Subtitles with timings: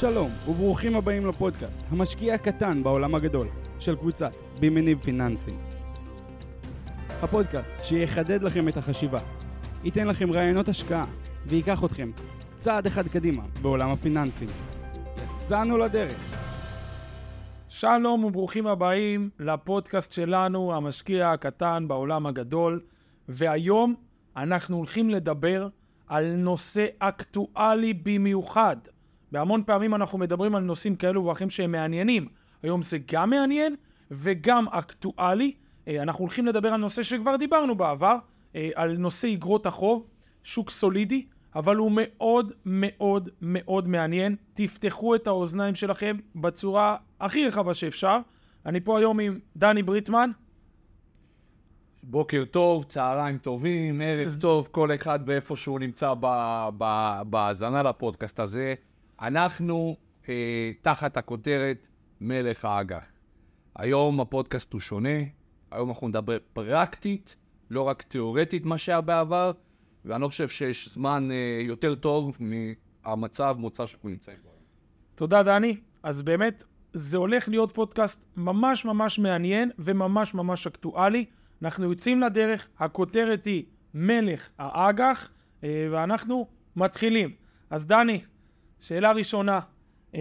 [0.00, 3.48] שלום, וברוכים הבאים לפודקאסט, המשקיע הקטן בעולם הגדול,
[3.80, 5.58] של קבוצת בי מניב פיננסים.
[7.22, 9.20] הפודקאסט שיחדד לכם את החשיבה,
[9.84, 11.06] ייתן לכם רעיונות השקעה,
[11.46, 12.10] וייקח אתכם
[12.56, 14.48] צעד אחד קדימה בעולם הפיננסים.
[15.42, 16.18] יצאנו לדרך.
[17.68, 22.80] שלום וברוכים הבאים לפודקאסט שלנו, המשקיע הקטן בעולם הגדול,
[23.28, 23.94] והיום
[24.36, 25.68] אנחנו הולכים לדבר
[26.06, 28.76] על נושא אקטואלי במיוחד.
[29.34, 32.28] בהמון פעמים אנחנו מדברים על נושאים כאלו ואחרים שהם מעניינים.
[32.62, 33.76] היום זה גם מעניין
[34.10, 35.54] וגם אקטואלי.
[35.88, 38.16] אה, אנחנו הולכים לדבר על נושא שכבר דיברנו בעבר,
[38.56, 40.06] אה, על נושא אגרות החוב,
[40.44, 44.36] שוק סולידי, אבל הוא מאוד מאוד מאוד מעניין.
[44.54, 48.18] תפתחו את האוזניים שלכם בצורה הכי רחבה שאפשר.
[48.66, 50.30] אני פה היום עם דני בריטמן.
[52.02, 56.14] בוקר טוב, צהריים טובים, ערב טוב, כל אחד ואיפה שהוא נמצא
[57.26, 58.74] בהאזנה לפודקאסט הזה.
[59.20, 59.96] אנחנו
[60.28, 61.86] אה, תחת הכותרת
[62.20, 63.04] מלך האג"ח.
[63.76, 65.18] היום הפודקאסט הוא שונה,
[65.70, 67.36] היום אנחנו נדבר פרקטית,
[67.70, 69.52] לא רק תיאורטית מה שהיה בעבר,
[70.04, 74.50] ואני לא חושב שיש זמן אה, יותר טוב מהמצב מוצא שאנחנו נמצאים בו.
[75.14, 75.76] תודה, דני.
[76.02, 81.24] אז באמת, זה הולך להיות פודקאסט ממש ממש מעניין וממש ממש אקטואלי.
[81.62, 85.30] אנחנו יוצאים לדרך, הכותרת היא מלך האג"ח,
[85.64, 87.34] אה, ואנחנו מתחילים.
[87.70, 88.20] אז דני,
[88.80, 89.60] שאלה ראשונה,
[90.14, 90.20] אה,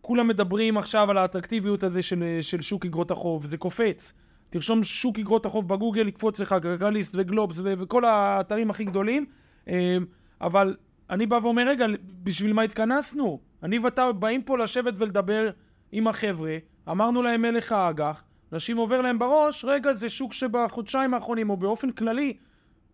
[0.00, 4.12] כולם מדברים עכשיו על האטרקטיביות הזה של, של שוק אגרות החוב, זה קופץ.
[4.50, 9.26] תרשום שוק אגרות החוב בגוגל, יקפוץ לך גלגליסט וגלובס ו- וכל האתרים הכי גדולים,
[9.68, 9.96] אה,
[10.40, 10.76] אבל
[11.10, 11.86] אני בא ואומר, רגע,
[12.22, 13.40] בשביל מה התכנסנו?
[13.62, 15.50] אני ואתה באים פה לשבת ולדבר
[15.92, 16.56] עם החבר'ה,
[16.90, 18.22] אמרנו להם מלך האג"ח,
[18.52, 22.36] אנשים עובר להם בראש, רגע, זה שוק שבחודשיים האחרונים, או באופן כללי,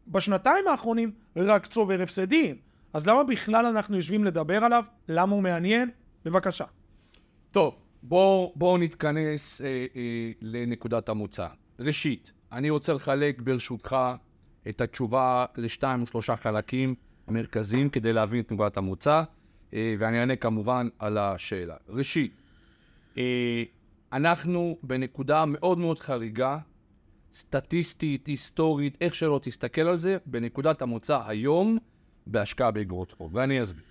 [0.09, 2.57] בשנתיים האחרונים, רק צובר הפסדים.
[2.93, 4.85] אז למה בכלל אנחנו יושבים לדבר עליו?
[5.09, 5.91] למה הוא מעניין?
[6.25, 6.65] בבקשה.
[7.51, 11.47] טוב, בואו בוא נתכנס אה, אה, לנקודת המוצא.
[11.79, 13.97] ראשית, אני רוצה לחלק ברשותך
[14.69, 16.95] את התשובה לשתיים או שלושה חלקים
[17.29, 19.23] מרכזיים כדי להבין את נקודת המוצא,
[19.75, 21.77] אה, ואני אענה כמובן על השאלה.
[21.89, 22.33] ראשית,
[23.19, 23.63] אה,
[24.13, 26.59] אנחנו בנקודה מאוד מאוד חריגה,
[27.35, 31.79] סטטיסטית, היסטורית, איך שלא תסתכל על זה, בנקודת המוצא היום,
[32.27, 33.83] בהשקעה באגרות חוב, ואני אסביר.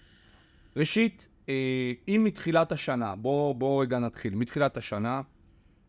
[0.76, 5.22] ראשית, אה, אם מתחילת השנה, בואו בוא רגע נתחיל, מתחילת השנה,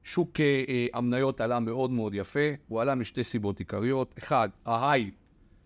[0.04, 5.14] שוק אה, אה, המניות עלה מאוד מאוד יפה, הוא עלה משתי סיבות עיקריות, אחד, ההייפ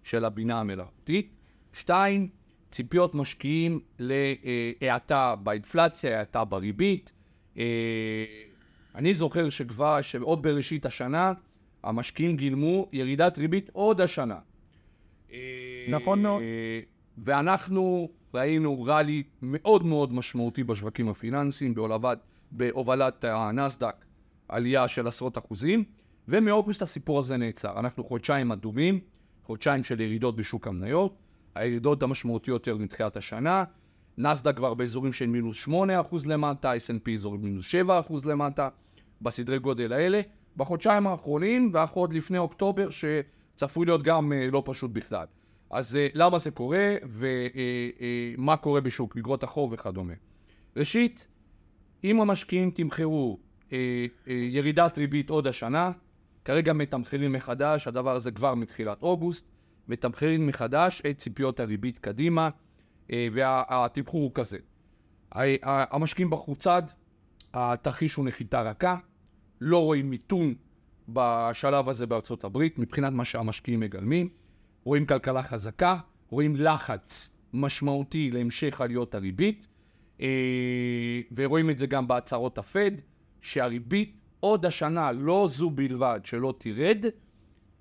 [0.02, 1.34] של הבינה המלאכותית,
[1.72, 2.28] שתיים,
[2.70, 7.12] ציפיות משקיעים להאטה באינפלציה, האטה בריבית.
[8.94, 11.32] אני זוכר שכבר, שעוד בראשית השנה,
[11.84, 14.38] המשקיעים גילמו ירידת ריבית עוד השנה.
[15.88, 16.42] נכון מאוד.
[17.18, 22.18] ואנחנו ראינו ראלי מאוד מאוד משמעותי בשווקים הפיננסיים, בהובלת,
[22.50, 24.04] בהובלת הנסדק,
[24.48, 25.84] עלייה של עשרות אחוזים,
[26.28, 27.78] ומאוגוסט הסיפור הזה נעצר.
[27.80, 29.00] אנחנו חודשיים אדומים,
[29.42, 31.16] חודשיים של ירידות בשוק המניות,
[31.54, 33.64] הירידות המשמעותיות יותר מתחילת השנה,
[34.18, 35.70] נסדק כבר באזורים של מינוס 8%
[36.26, 38.68] למטה, S&P אזורים מינוס 7% למטה,
[39.22, 40.20] בסדרי גודל האלה.
[40.56, 42.90] בחודשיים האחרונים, ואחר לפני אוקטובר,
[43.60, 45.26] שצפוי להיות גם אה, לא פשוט בכלל.
[45.70, 50.12] אז uh, למה זה קורה, ומה uh, קורה בשוק, אגרות החוב וכדומה.
[50.76, 51.28] ראשית,
[52.04, 53.38] אם המשקיעים תמחרו
[54.26, 55.92] ירידת ריבית עוד השנה,
[56.44, 59.50] כרגע מתמחרים מחדש, הדבר הזה כבר מתחילת אוגוסט,
[59.88, 62.48] מתמחרים מחדש את ציפיות הריבית קדימה,
[63.08, 64.58] והתמחור הוא כזה.
[65.62, 66.82] המשקיעים בחרו צד,
[67.54, 68.96] התרחיש הוא נחיתה רכה,
[69.60, 70.54] לא רואים מיתון
[71.08, 74.28] בשלב הזה בארצות הברית, מבחינת מה שהמשקיעים מגלמים.
[74.84, 75.96] רואים כלכלה חזקה,
[76.28, 79.66] רואים לחץ משמעותי להמשך עליות הריבית,
[80.20, 80.26] אה,
[81.34, 82.90] ורואים את זה גם בהצהרות הפד,
[83.42, 87.04] שהריבית עוד השנה, לא זו בלבד, שלא תרד,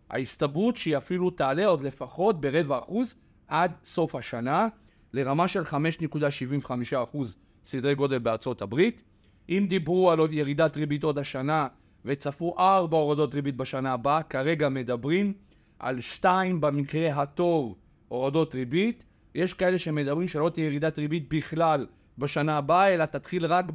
[0.09, 3.16] ההסתברות שהיא אפילו תעלה עוד לפחות ברבע אחוז
[3.47, 4.68] עד סוף השנה,
[5.13, 6.72] לרמה של 5.75
[7.03, 9.03] אחוז סדרי גודל בארצות הברית.
[9.49, 11.67] אם דיברו על עוד ירידת ריבית עוד השנה
[12.05, 15.34] וצפו ארבע הורדות ריבית בשנה הבאה, כרגע מדברים
[15.79, 17.75] על שתיים במקרה הטוב
[18.07, 19.03] הורדות ריבית,
[19.35, 21.87] יש כאלה שמדברים שלא תהיה ירידת ריבית בכלל
[22.17, 23.66] בשנה הבאה, אלא תתחיל רק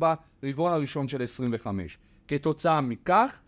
[0.42, 1.98] ברבעון הראשון של 25.
[2.28, 3.38] כתוצאה מכך,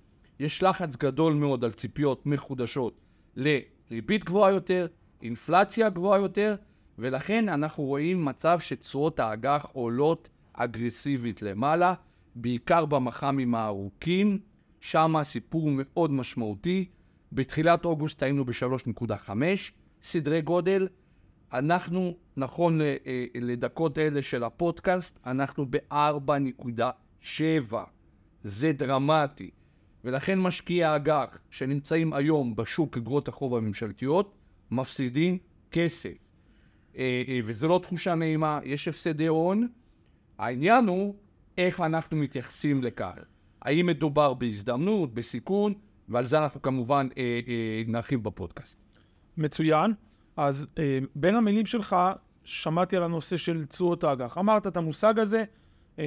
[0.40, 3.00] יש לחץ גדול מאוד על ציפיות מחודשות
[3.36, 4.86] לריבית גבוהה יותר,
[5.22, 6.54] אינפלציה גבוהה יותר,
[6.98, 11.94] ולכן אנחנו רואים מצב שתשואות האג"ח עולות אגרסיבית למעלה,
[12.34, 14.38] בעיקר במח"מים הארוכים,
[14.86, 16.88] שם הסיפור מאוד משמעותי.
[17.32, 19.30] בתחילת אוגוסט היינו ב-3.5
[20.02, 20.88] סדרי גודל,
[21.52, 22.96] אנחנו, נכון אה,
[23.34, 27.74] לדקות אלה של הפודקאסט, אנחנו ב-4.7.
[28.44, 29.50] זה דרמטי.
[30.04, 34.34] ולכן משקיעי האג"ח שנמצאים היום בשוק אגרות החוב הממשלתיות,
[34.70, 35.38] מפסידים
[35.70, 36.14] כסף.
[36.96, 39.68] אה, אה, וזו לא תחושה נעימה, יש הפסדי הון.
[40.38, 41.14] העניין הוא
[41.58, 43.35] איך אנחנו מתייחסים לכך.
[43.66, 45.74] האם מדובר בהזדמנות, בסיכון,
[46.08, 48.82] ועל זה אנחנו כמובן אה, אה, נרחיב בפודקאסט.
[49.36, 49.92] מצוין.
[50.36, 51.96] אז אה, בין המילים שלך
[52.44, 54.38] שמעתי על הנושא של תשואות האג"ח.
[54.38, 55.44] אמרת את המושג הזה,
[55.98, 56.04] אה,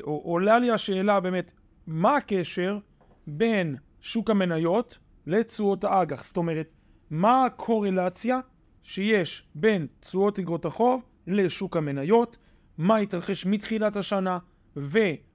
[0.00, 1.52] ועולה לי השאלה באמת,
[1.86, 2.78] מה הקשר
[3.26, 6.24] בין שוק המניות לתשואות האג"ח?
[6.24, 6.68] זאת אומרת,
[7.10, 8.40] מה הקורלציה
[8.82, 12.36] שיש בין תשואות אגרות החוב לשוק המניות,
[12.78, 14.38] מה התרחש מתחילת השנה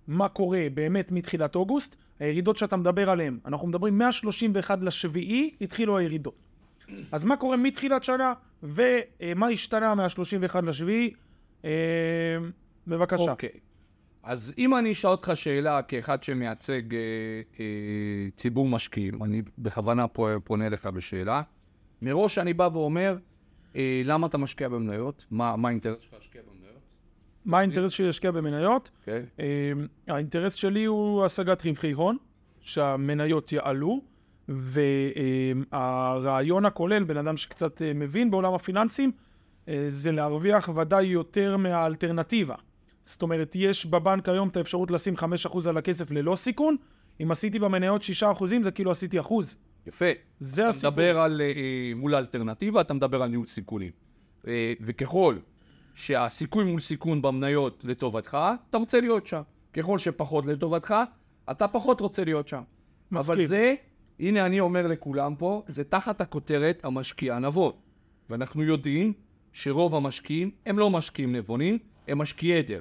[0.08, 6.36] ומה קורה באמת מתחילת אוגוסט, הירידות שאתה מדבר עליהן, אנחנו מדברים מה-31 לשביעי התחילו הירידות.
[7.12, 8.34] אז מה קורה מתחילת שנה
[8.64, 11.14] ומה השתנה מה-31 לשביעי?
[11.66, 11.70] אה,
[12.88, 13.32] בבקשה.
[13.32, 13.50] אוקיי.
[14.24, 17.00] אז אם אני אשאל אותך שאלה כאחד שמייצג אה,
[17.60, 17.66] אה,
[18.38, 20.06] ציבור משקיעים, אני בכוונה
[20.44, 21.42] פונה אליך בשאלה,
[22.02, 23.18] מראש אני בא ואומר,
[23.76, 25.26] אה, למה אתה משקיע במניות?
[25.32, 26.73] מה, מה האינטרס שלך להשקיע במניות?
[27.45, 28.92] מה האינטרס שלי להשקיע במניות?
[29.00, 29.25] אוקיי.
[29.40, 29.72] אה,
[30.07, 32.18] האינטרס שלי הוא השגת רווחי הון,
[32.62, 34.01] שהמניות יעלו,
[35.72, 39.12] והרעיון הכולל, בן אדם שקצת אה, מבין בעולם הפיננסים,
[39.68, 42.56] אה, זה להרוויח ודאי יותר מהאלטרנטיבה.
[43.04, 46.75] זאת אומרת, יש בבנק היום את האפשרות לשים 5% על הכסף ללא סיכון,
[47.24, 49.57] אם עשיתי במניות 6% זה כאילו עשיתי אחוז.
[49.88, 50.06] יפה.
[50.40, 50.90] זה אתה הסיפור.
[50.90, 53.92] מדבר על, אה, מול האלטרנטיבה, אתה מדבר על ניהול סיכונים.
[54.81, 55.36] וככל
[55.94, 58.38] שהסיכוי מול סיכון במניות לטובתך,
[58.69, 59.42] אתה רוצה להיות שם.
[59.74, 60.95] ככל שפחות לטובתך,
[61.51, 62.62] אתה פחות רוצה להיות שם.
[63.12, 63.36] מסכים.
[63.36, 63.75] אבל זה,
[64.19, 67.72] הנה אני אומר לכולם פה, זה תחת הכותרת המשקיע הנבון.
[68.30, 69.13] ואנחנו יודעים
[69.54, 72.80] שרוב המשקיעים הם לא משקיעים נבונים, הם משקיעי עדר,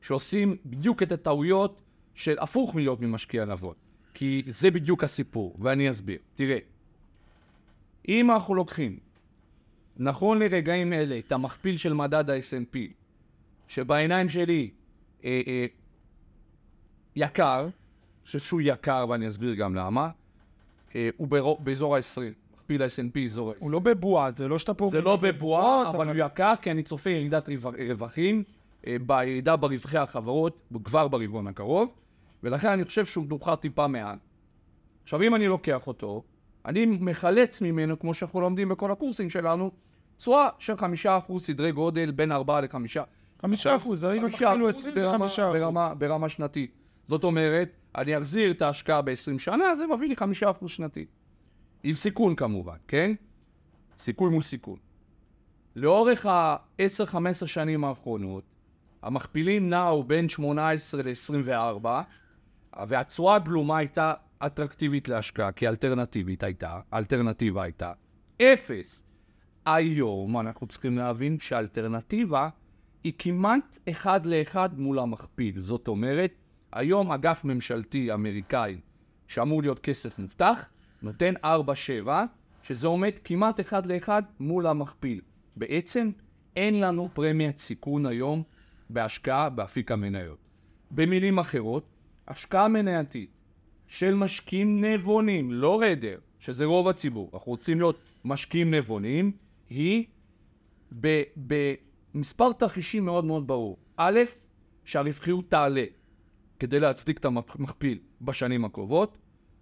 [0.00, 1.82] שעושים בדיוק את הטעויות
[2.14, 3.74] של הפוך מלהיות ממשקיע נבון.
[4.14, 6.18] כי זה בדיוק הסיפור, ואני אסביר.
[6.34, 6.58] תראה,
[8.08, 8.98] אם אנחנו לוקחים,
[9.96, 12.76] נכון לרגעים אלה, את המכפיל של מדד ה-S&P,
[13.68, 14.70] שבעיניים שלי
[15.24, 15.66] אה, אה,
[17.16, 17.68] יקר,
[18.24, 20.10] שהוא יקר ואני אסביר גם למה,
[20.94, 22.20] אה, הוא ברו, באזור ה-20,
[22.54, 23.56] מכפיל ה-S&P אזור ה-20.
[23.58, 24.88] הוא לא בבועה, זה לא שאתה פה...
[24.92, 28.42] זה לא בבועה, אבל- הוא יקר כי אני צופה ירידת רו- רווחים,
[28.86, 31.88] אה, בירידה ברווחי החברות כבר ברבעון הקרוב,
[32.42, 34.16] ולכן אני חושב שהוא נוחה טיפה מעל.
[35.02, 36.22] עכשיו, אם אני לוקח אותו,
[36.66, 39.70] אני מחלץ ממנו, כמו שאנחנו לומדים בכל הקורסים שלנו,
[40.16, 43.02] תשואה של חמישה אחוז, סדרי גודל בין ארבעה לחמישה.
[43.42, 44.34] חמישה אחוז, האם אחוז
[44.68, 45.60] עשרים זה ברמה- חמישה אחוז.
[45.60, 46.70] ברמה, ברמה שנתית.
[47.06, 51.06] זאת אומרת, אני אחזיר את ההשקעה ב-20 שנה, זה מביא לי חמישה אחוז שנתי.
[51.82, 53.12] עם סיכון כמובן, כן?
[53.98, 54.76] סיכוי מול סיכון.
[55.76, 57.16] לאורך ה-10-15
[57.46, 58.44] שנים האחרונות,
[59.02, 61.86] המכפילים נעו בין 18 ל-24,
[62.88, 64.14] והתשואה הגלומה הייתה
[64.46, 67.92] אטרקטיבית להשקעה, כי אלטרנטיבית הייתה, האלטרנטיבה הייתה
[68.42, 69.04] אפס.
[69.66, 72.48] היום אנחנו צריכים להבין שהאלטרנטיבה
[73.04, 75.60] היא כמעט אחד לאחד מול המכפיל.
[75.60, 76.32] זאת אומרת,
[76.72, 78.80] היום אגף ממשלתי אמריקאי
[79.26, 80.68] שאמור להיות כסף מובטח,
[81.02, 81.34] נותן
[82.06, 82.08] 4-7,
[82.62, 85.20] שזה עומד כמעט אחד לאחד מול המכפיל.
[85.56, 86.10] בעצם
[86.56, 88.42] אין לנו פרמיית סיכון היום
[88.90, 90.38] בהשקעה באפיק המניות.
[90.90, 91.84] במילים אחרות,
[92.28, 93.39] השקעה מנייתית
[93.90, 99.32] של משקיעים נבונים, לא רדר, שזה רוב הציבור, אנחנו רוצים להיות משקיעים נבונים,
[99.70, 100.04] היא
[101.36, 103.76] במספר תרחישים מאוד מאוד ברור.
[103.96, 104.20] א',
[104.84, 105.84] שהרווחיות תעלה
[106.58, 109.18] כדי להצדיק את המכפיל בשנים הקרובות.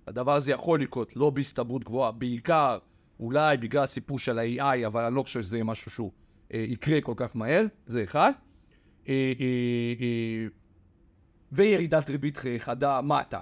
[0.06, 2.78] הדבר הזה יכול לקרות לא בהסתברות גבוהה, בעיקר
[3.20, 6.12] אולי בגלל הסיפור של ה-AI, אבל אני לא חושב שזה יהיה משהו שהוא
[6.54, 8.32] אה, יקרה כל כך מהר, זה אחד.
[9.08, 9.44] אה, אה,
[10.00, 10.46] אה,
[11.52, 13.40] וירידת ריבית חדה מטה,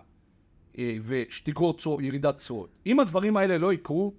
[0.79, 2.71] אה, ושתגרור צור, ירידת תשואות.
[2.87, 4.15] אם הדברים האלה לא יקרו,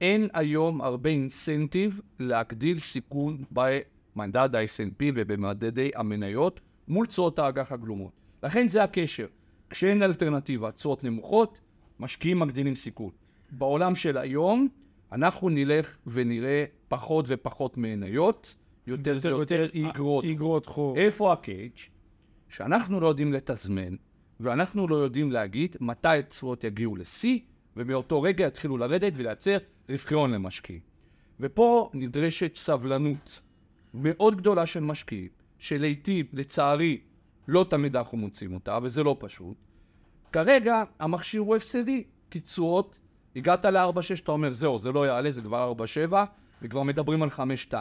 [0.00, 8.12] אין היום הרבה אינסנטיב להגדיל סיכון במדד ה-S&P ובמדדי המניות מול תשואות האג"ח הגלומות.
[8.42, 9.26] לכן זה הקשר.
[9.70, 11.60] כשאין אלטרנטיבה, תשואות נמוכות,
[12.00, 13.10] משקיעים מגדילים סיכון.
[13.50, 14.68] בעולם של היום,
[15.12, 18.54] אנחנו נלך ונראה פחות ופחות מניות,
[18.86, 20.24] יותר ויותר איגרות.
[20.24, 20.96] איגרות חוב.
[20.96, 21.72] איפה הקייג'?
[22.48, 23.94] שאנחנו לא יודעים לתזמן,
[24.40, 27.38] ואנחנו לא יודעים להגיד מתי התשואות יגיעו לשיא,
[27.76, 29.58] ומאותו רגע יתחילו לרדת ולייצר
[29.88, 30.80] רווחי הון למשקיעים.
[31.40, 33.40] ופה נדרשת סבלנות
[33.94, 37.00] מאוד גדולה של משקיעים, שלעיתים, לצערי,
[37.48, 39.56] לא תמיד אנחנו מוצאים אותה, וזה לא פשוט.
[40.32, 42.98] כרגע המכשיר הוא הפסדי, כי תשואות,
[43.36, 45.72] הגעת ל-4.6, אתה אומר, זהו, זה לא יעלה, זה כבר
[46.10, 46.14] 4.7,
[46.62, 47.74] וכבר מדברים על 5.2.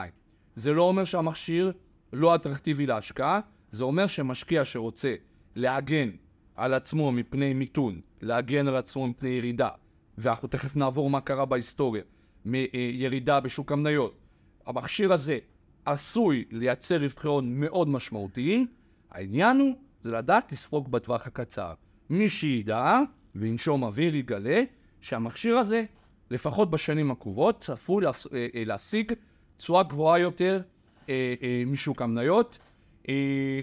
[0.56, 1.72] זה לא אומר שהמכשיר
[2.14, 3.40] לא אטרקטיבי להשקעה,
[3.72, 5.16] זה אומר שמשקיע שרוצה
[5.56, 6.10] להגן
[6.56, 9.70] על עצמו מפני מיתון, להגן על עצמו מפני ירידה,
[10.18, 12.04] ואנחנו תכף נעבור מה קרה בהיסטוריה,
[12.46, 14.18] מירידה בשוק המניות.
[14.66, 15.38] המכשיר הזה
[15.86, 18.68] עשוי לייצר רווחי הון מאוד משמעותיים,
[19.12, 21.74] העניין הוא זה לדעת לספוג בטווח הקצר.
[22.10, 23.00] מי שידע
[23.36, 24.64] וינשום אוויר יגלה
[25.02, 25.84] שהמכשיר הזה,
[26.32, 29.14] לפחות בשנים הקרובות, צפוי אה, אה, להשיג
[29.58, 30.62] תשואה גבוהה יותר
[31.10, 31.36] אה,
[31.68, 32.58] משוק המניות.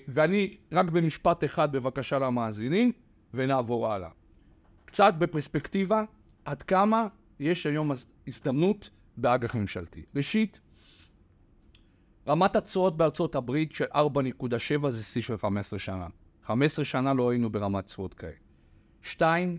[0.08, 2.92] ואני רק במשפט אחד בבקשה למאזינים,
[3.34, 4.08] ונעבור הלאה.
[4.84, 6.04] קצת בפרספקטיבה,
[6.44, 7.06] עד כמה
[7.40, 7.90] יש היום
[8.26, 10.02] הזדמנות באג"ח ממשלתי.
[10.16, 10.60] ראשית,
[12.28, 16.06] רמת התשואות בארצות הברית של 4.7 זה שיא של 15 שנה.
[16.46, 18.32] 15 שנה לא היינו ברמת תשואות כאלה.
[19.02, 19.58] שתיים,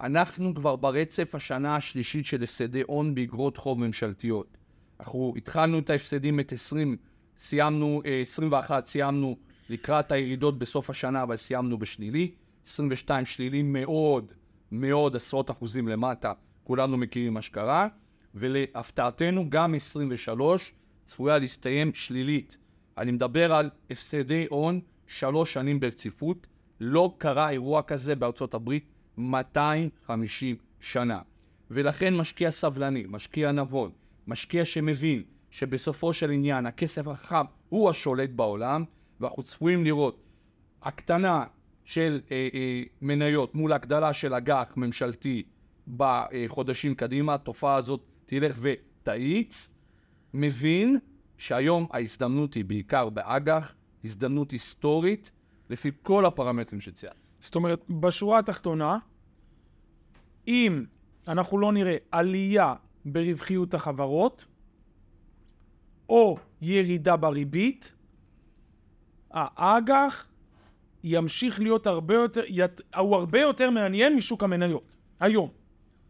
[0.00, 4.56] אנחנו כבר ברצף השנה השלישית של הפסדי הון באגרות חוב ממשלתיות.
[5.00, 6.96] אנחנו התחלנו את ההפסדים את 20,
[7.40, 9.36] סיימנו, 21 אה, סיימנו
[9.68, 12.30] לקראת הירידות בסוף השנה, אבל סיימנו בשלילי.
[12.66, 14.32] 22 שלילי מאוד,
[14.72, 16.32] מאוד עשרות אחוזים למטה,
[16.64, 17.88] כולנו מכירים מה שקרה.
[18.34, 20.74] ולהפתעתנו, גם 23
[21.06, 22.56] צפויה להסתיים שלילית.
[22.98, 26.46] אני מדבר על הפסדי הון שלוש שנים ברציפות.
[26.80, 28.84] לא קרה אירוע כזה בארצות הברית
[29.18, 31.20] 250 שנה.
[31.70, 33.90] ולכן משקיע סבלני, משקיע נבון,
[34.26, 38.84] משקיע שמבין שבסופו של עניין הכסף החכם הוא השולט בעולם,
[39.20, 40.22] ואנחנו צפויים לראות
[40.82, 41.44] הקטנה
[41.84, 45.42] של אה, אה, מניות מול הגדלה של אג"ח ממשלתי
[45.96, 49.70] בחודשים קדימה, התופעה הזאת תלך ותאיץ,
[50.34, 50.98] מבין
[51.38, 55.30] שהיום ההזדמנות היא בעיקר באג"ח, הזדמנות היסטורית,
[55.70, 57.16] לפי כל הפרמטרים שציינת.
[57.40, 58.98] זאת אומרת, בשורה התחתונה,
[60.48, 60.84] אם
[61.28, 64.44] אנחנו לא נראה עלייה ברווחיות החברות,
[66.10, 67.92] או ירידה בריבית,
[69.30, 70.28] האג"ח
[71.04, 72.42] ימשיך להיות הרבה יותר,
[72.96, 74.82] הוא הרבה יותר מעניין משוק המניות,
[75.20, 75.59] היום.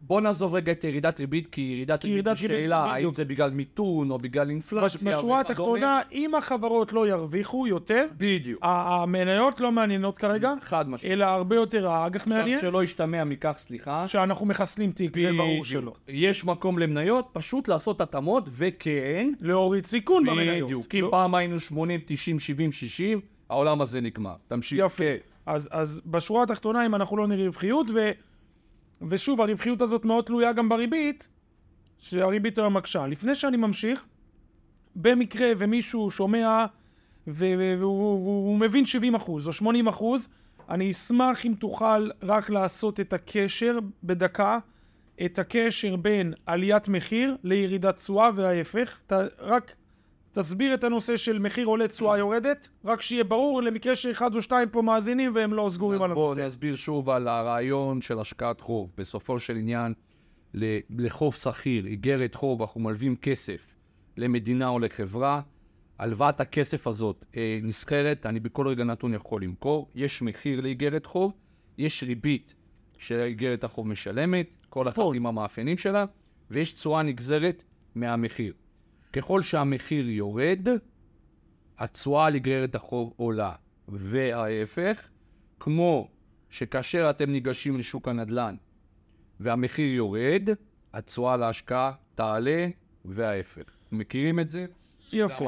[0.01, 4.11] בוא נעזוב רגע את ירידת ריבית, כי ירידת ריבית היא שאלה, האם זה בגלל מיתון
[4.11, 5.17] או בגלל אינפלציה.
[5.17, 8.59] בשורה התחתונה, אם החברות לא ירוויחו יותר, בדיוק.
[8.63, 11.13] המניות לא מעניינות כרגע, חד משמעית.
[11.13, 12.55] אלא הרבה יותר האג"ח מעניין.
[12.55, 14.07] עכשיו שלא ישתמע מכך, סליחה.
[14.07, 15.93] שאנחנו מחסלים תיק, זה ברור שלא.
[16.07, 19.31] יש מקום למניות, פשוט לעשות התאמות, וכן...
[19.41, 20.65] להוריד סיכון במניות.
[20.65, 20.87] בדיוק.
[20.87, 21.07] כי לא.
[21.11, 24.33] פעם היינו 80, 90, 70, 60, העולם הזה נגמר.
[24.47, 24.79] תמשיך.
[24.85, 25.03] יפה.
[25.45, 28.11] אז, אז בשורה התחתונה, אם אנחנו לא נראה רווחיות, ו...
[29.09, 31.27] ושוב, הרווחיות הזאת מאוד תלויה גם בריבית,
[31.97, 33.07] שהריבית היום מקשה.
[33.07, 34.05] לפני שאני ממשיך,
[34.95, 36.65] במקרה ומישהו שומע
[37.27, 40.27] והוא מבין 70 אחוז או 80 אחוז,
[40.69, 44.59] אני אשמח אם תוכל רק לעשות את הקשר בדקה,
[45.25, 48.99] את הקשר בין עליית מחיר לירידת תשואה וההפך.
[49.07, 49.75] אתה רק
[50.31, 54.69] תסביר את הנושא של מחיר עולה תשואה יורדת, רק שיהיה ברור למקרה שאחד או שתיים
[54.69, 56.31] פה מאזינים והם לא סגורים על הנושא.
[56.31, 58.91] אז בואו נסביר שוב על הרעיון של השקעת חוב.
[58.97, 59.93] בסופו של עניין,
[60.89, 63.75] לחוב שכיר, איגרת חוב, אנחנו מלווים כסף
[64.17, 65.41] למדינה או לחברה.
[65.99, 69.89] הלוואת הכסף הזאת אה, נסחרת, אני בכל רגע נתון יכול למכור.
[69.95, 71.33] יש מחיר לאיגרת חוב,
[71.77, 72.55] יש ריבית
[72.97, 76.05] שאיגרת החוב משלמת, כל אחת עם המאפיינים שלה,
[76.51, 77.63] ויש תשואה נגזרת
[77.95, 78.53] מהמחיר.
[79.13, 80.67] ככל שהמחיר יורד,
[81.79, 83.51] התשואה על איגרת החוב עולה,
[83.87, 85.07] וההפך,
[85.59, 86.07] כמו
[86.49, 88.55] שכאשר אתם ניגשים לשוק הנדל"ן
[89.39, 90.49] והמחיר יורד,
[90.93, 92.67] התשואה להשקעה תעלה,
[93.05, 93.63] וההפך.
[93.91, 94.65] מכירים את זה?
[95.13, 95.45] יופי.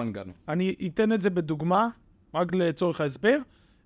[0.48, 1.88] אני אתן את זה בדוגמה,
[2.34, 3.38] רק לצורך ההסבר.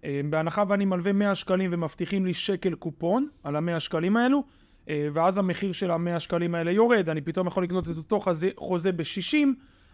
[0.04, 4.44] אה, בהנחה ואני מלווה 100 שקלים ומבטיחים לי שקל קופון על ה-100 שקלים האלו,
[4.88, 8.92] ואז המחיר של המאה שקלים האלה יורד, אני פתאום יכול לקנות את אותו חוזה, חוזה
[8.92, 9.48] ב-60,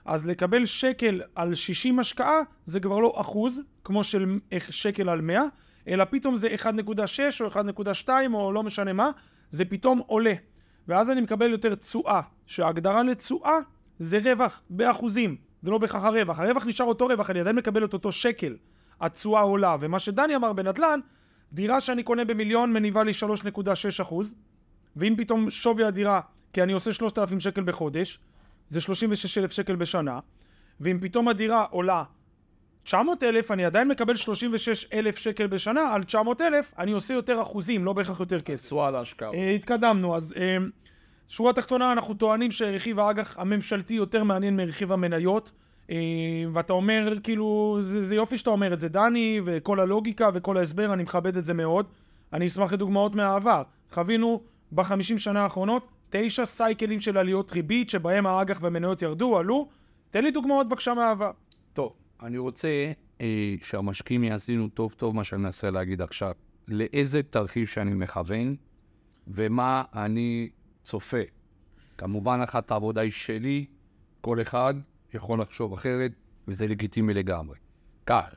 [0.05, 5.43] אז לקבל שקל על 60 השקעה זה כבר לא אחוז, כמו של שקל על 100,
[5.87, 6.67] אלא פתאום זה 1.6
[7.41, 7.47] או
[8.05, 9.09] 1.2 או לא משנה מה,
[9.51, 10.33] זה פתאום עולה.
[10.87, 13.57] ואז אני מקבל יותר תשואה, שההגדרה לתשואה
[13.99, 16.39] זה רווח באחוזים, זה לא בהכרח הרווח.
[16.39, 18.55] הרווח נשאר אותו רווח, אני עדיין מקבל את אותו שקל.
[19.01, 20.99] התשואה עולה, ומה שדני אמר בנדל"ן,
[21.53, 23.11] דירה שאני קונה במיליון מניבה לי
[23.55, 24.35] 3.6 אחוז,
[24.95, 26.21] ואם פתאום שווי הדירה,
[26.53, 28.19] כי אני עושה 3,000 שקל בחודש,
[28.69, 30.19] זה 36,000 שקל בשנה,
[30.79, 32.03] ואם פתאום הדירה עולה
[32.83, 38.19] 900,000, אני עדיין מקבל 36,000 שקל בשנה, על 900,000 אני עושה יותר אחוזים, לא בהכרח
[38.19, 38.65] יותר כסף.
[38.65, 39.31] תשואה להשקעה.
[39.31, 40.37] Uh, התקדמנו, אז uh,
[41.29, 45.51] שורה תחתונה, אנחנו טוענים שרכיב האג"ח הממשלתי יותר מעניין מרכיב המניות.
[45.87, 45.91] Uh,
[46.53, 50.93] ואתה אומר, כאילו, זה, זה יופי שאתה אומר את זה, דני, וכל הלוגיקה וכל ההסבר,
[50.93, 51.85] אני מכבד את זה מאוד.
[52.33, 53.63] אני אשמח לדוגמאות מהעבר.
[53.91, 54.41] חווינו
[54.75, 59.69] בחמישים שנה האחרונות תשע סייקלים של עליות ריבית, שבהם האג"ח והמניות ירדו, עלו.
[60.11, 61.31] תן לי דוגמאות בבקשה מהעבר.
[61.73, 66.31] טוב, אני רוצה אה, שהמשקיעים יאזינו טוב טוב מה שאני מנסה להגיד עכשיו.
[66.67, 68.55] לאיזה תרחיש שאני מכוון
[69.27, 70.49] ומה אני
[70.83, 71.21] צופה.
[71.97, 73.65] כמובן, אחת העבודה היא שלי,
[74.21, 74.73] כל אחד
[75.13, 76.11] יכול לחשוב אחרת,
[76.47, 77.57] וזה לגיטימי לגמרי.
[78.05, 78.35] כך,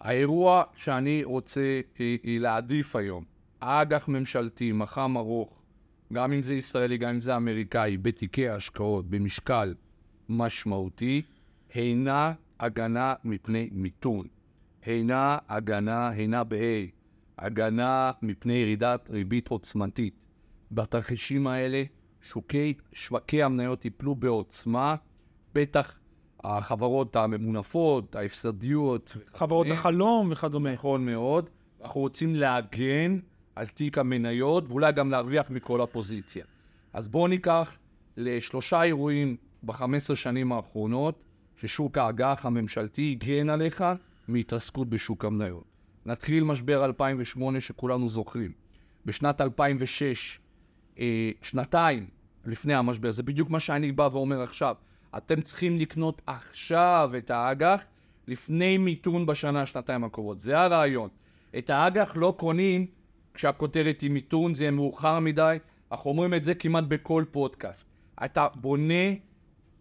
[0.00, 3.24] האירוע שאני רוצה אה, אה, להעדיף היום,
[3.60, 5.62] אג"ח ממשלתי, מח"מ ארוך,
[6.12, 9.74] גם אם זה ישראלי, גם אם זה אמריקאי, בתיקי השקעות, במשקל
[10.28, 11.22] משמעותי,
[11.74, 14.26] הינה הגנה מפני מיתון.
[14.84, 16.86] הינה הגנה, הינה בה',
[17.38, 20.14] הגנה מפני ירידת ריבית עוצמתית.
[20.70, 21.82] בתרחישים האלה
[22.22, 24.96] שוקי, שווקי המניות ייפלו בעוצמה,
[25.54, 25.98] בטח
[26.44, 29.16] החברות הממונפות, ההפסדיות.
[29.34, 29.80] חברות וכדומה.
[29.80, 30.72] החלום וכדומה.
[30.72, 31.50] נכון מאוד.
[31.82, 33.18] אנחנו רוצים להגן
[33.56, 36.44] על תיק המניות ואולי גם להרוויח מכל הפוזיציה.
[36.92, 37.76] אז בואו ניקח
[38.16, 41.24] לשלושה אירועים ב-15 שנים האחרונות
[41.56, 43.84] ששוק האג"ח הממשלתי הגן עליך
[44.28, 45.64] מהתעסקות בשוק המניות.
[46.06, 48.52] נתחיל משבר 2008 שכולנו זוכרים.
[49.06, 50.38] בשנת 2006,
[50.98, 52.06] אה, שנתיים
[52.46, 54.74] לפני המשבר, זה בדיוק מה שאני בא ואומר עכשיו.
[55.16, 57.80] אתם צריכים לקנות עכשיו את האג"ח
[58.28, 60.40] לפני מיתון בשנה, שנתיים הקרובות.
[60.40, 61.08] זה הרעיון.
[61.58, 62.86] את האג"ח לא קונים
[63.34, 65.56] כשהכותרת היא מיתון, זה יהיה מאוחר מדי.
[65.92, 67.86] אנחנו אומרים את זה כמעט בכל פודקאסט.
[68.24, 69.14] אתה בונה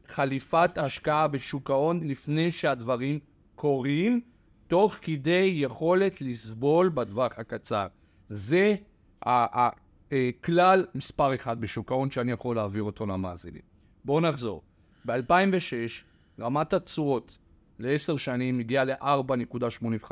[0.08, 3.20] חליפת השקעה בשוק ההון לפני שהדברים
[3.56, 4.22] קורים,
[4.68, 7.88] תוך כדי יכולת לסבול בטווח הקצר.
[8.30, 8.76] זה
[9.22, 13.62] הכלל מספר אחד בשוק ההון שאני יכול להעביר אותו למאזינים.
[14.06, 14.62] בואו נחזור.
[15.06, 16.04] ב-2006
[16.40, 17.38] רמת התשואות
[17.80, 20.12] לעשר שנים הגיעה ל-4.85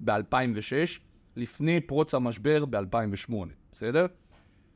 [0.00, 1.00] ב-2006,
[1.36, 3.32] לפני פרוץ המשבר ב-2008,
[3.72, 4.06] בסדר?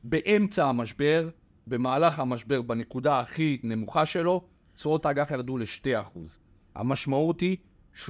[0.03, 1.29] באמצע המשבר,
[1.67, 6.19] במהלך המשבר, בנקודה הכי נמוכה שלו, תשואות האג"ח ירדו ל-2%.
[6.75, 7.57] המשמעות היא
[8.05, 8.09] 30%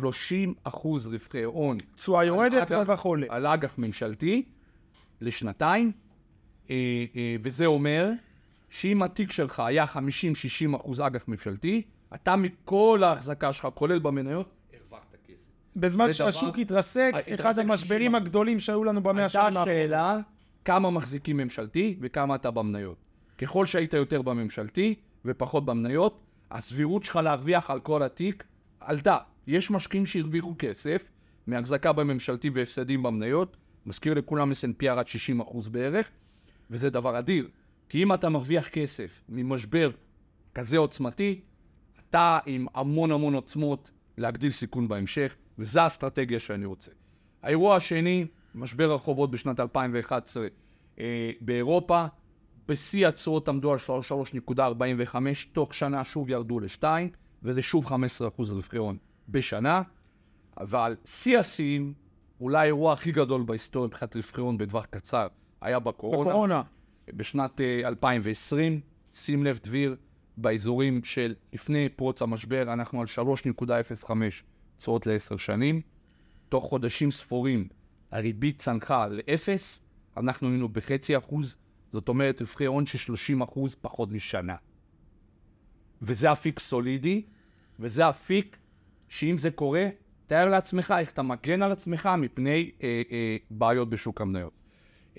[1.06, 3.27] רווחי הון תשואה יורדת, על אג"ח- רווח עולה.
[3.29, 4.46] על אג"ח ממשלתי
[5.22, 5.92] לשנתיים,
[6.70, 6.75] אה,
[7.16, 8.10] אה, וזה אומר
[8.70, 9.98] שאם התיק שלך היה 50-60
[10.75, 11.81] אחוז אג"ח ממשלתי,
[12.16, 14.53] אתה מכל ההחזקה שלך, כולל במניות.
[15.77, 18.18] בזמן שהשוק התרסק, אה, אחד המשברים 60%.
[18.18, 19.68] הגדולים שהיו לנו במאה הייתה השנים האחרונות.
[19.68, 20.20] השאלה
[20.66, 22.98] כמה מחזיקים ממשלתי וכמה אתה במניות.
[23.37, 28.44] ככל שהיית יותר בממשלתי ופחות במניות, הסבירות שלך להרוויח על כל התיק
[28.79, 29.18] עלתה.
[29.48, 31.03] יש משקיעים שהרוויחו כסף
[31.48, 35.05] מהחזקה בממשלתי והפסדים במניות, מזכיר לכולם S&P ירד
[35.42, 36.09] 60% בערך,
[36.70, 37.48] וזה דבר אדיר.
[37.90, 39.92] כי אם אתה מרוויח כסף ממשבר
[40.55, 41.42] כזה עוצמתי,
[42.09, 46.91] אתה עם המון המון עוצמות להגדיל סיכון בהמשך, וזו האסטרטגיה שאני רוצה.
[47.43, 50.48] האירוע השני, משבר הרחובות בשנת 2011
[51.00, 52.05] אה, באירופה,
[52.67, 53.77] בשיא התשואות עמדו על
[54.50, 55.15] 3.45,
[55.51, 56.83] תוך שנה שוב ירדו ל-2,
[57.43, 57.91] וזה שוב 15%
[58.37, 58.98] רווחי הון
[59.29, 59.81] בשנה.
[60.59, 61.93] אבל שיא השיאים,
[62.41, 65.27] אולי האירוע הכי גדול בהיסטוריה מבחינת רווחי הון בטווח קצר,
[65.61, 66.29] היה בקורונה.
[66.29, 66.61] בקורונה.
[67.07, 68.81] בשנת אה, 2020,
[69.13, 69.96] שים לב דביר,
[70.37, 74.11] באזורים של לפני פרוץ המשבר אנחנו על 3.05
[74.77, 75.81] תשואות לעשר שנים.
[76.50, 77.68] תוך חודשים ספורים
[78.11, 79.81] הריבית צנחה לאפס,
[80.18, 81.57] אנחנו היינו בחצי אחוז,
[81.94, 84.55] זאת אומרת רווחי הון של 30 אחוז פחות משנה.
[86.01, 87.25] וזה אפיק סולידי,
[87.79, 88.57] וזה אפיק
[89.07, 89.87] שאם זה קורה,
[90.27, 94.53] תאר לעצמך איך אתה מגן על עצמך מפני אה, אה, בעיות בשוק המניות.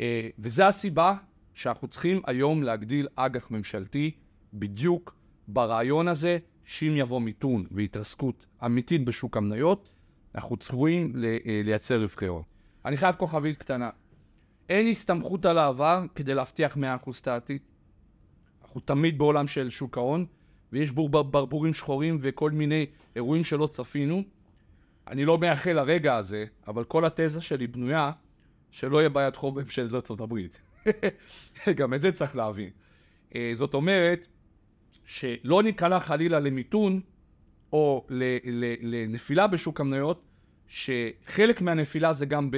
[0.01, 1.15] אה, וזו הסיבה
[1.55, 4.11] שאנחנו צריכים היום להגדיל אג"ח ממשלתי
[4.53, 5.17] בדיוק
[5.49, 6.39] ברעיון הזה,
[6.69, 9.89] שאם יבוא מיתון והתרסקות אמיתית בשוק המניות,
[10.35, 12.43] אנחנו צפויים אה, לייצר רווחי הון.
[12.85, 13.91] אני חייב כוכבית קטנה.
[14.69, 16.79] אין הסתמכות על העבר כדי להבטיח 100%
[17.21, 17.61] את העתיד.
[18.63, 20.27] אנחנו תמיד בעולם של שוק ההון,
[20.73, 24.23] ויש בור בר- ברבורים שחורים וכל מיני אירועים שלא צפינו.
[25.07, 28.13] אני לא מייחל לרגע הזה, אבל כל התזה שלי בנויה
[28.71, 30.61] שלא יהיה בעיית חוב בממשלת ארצות הברית.
[31.79, 32.71] גם את זה צריך להבין.
[33.35, 34.29] אה, זאת אומרת,
[35.09, 37.01] שלא ניקלע חלילה למיתון
[37.73, 38.07] או
[38.83, 40.23] לנפילה בשוק המניות,
[40.67, 42.51] שחלק מהנפילה זה גם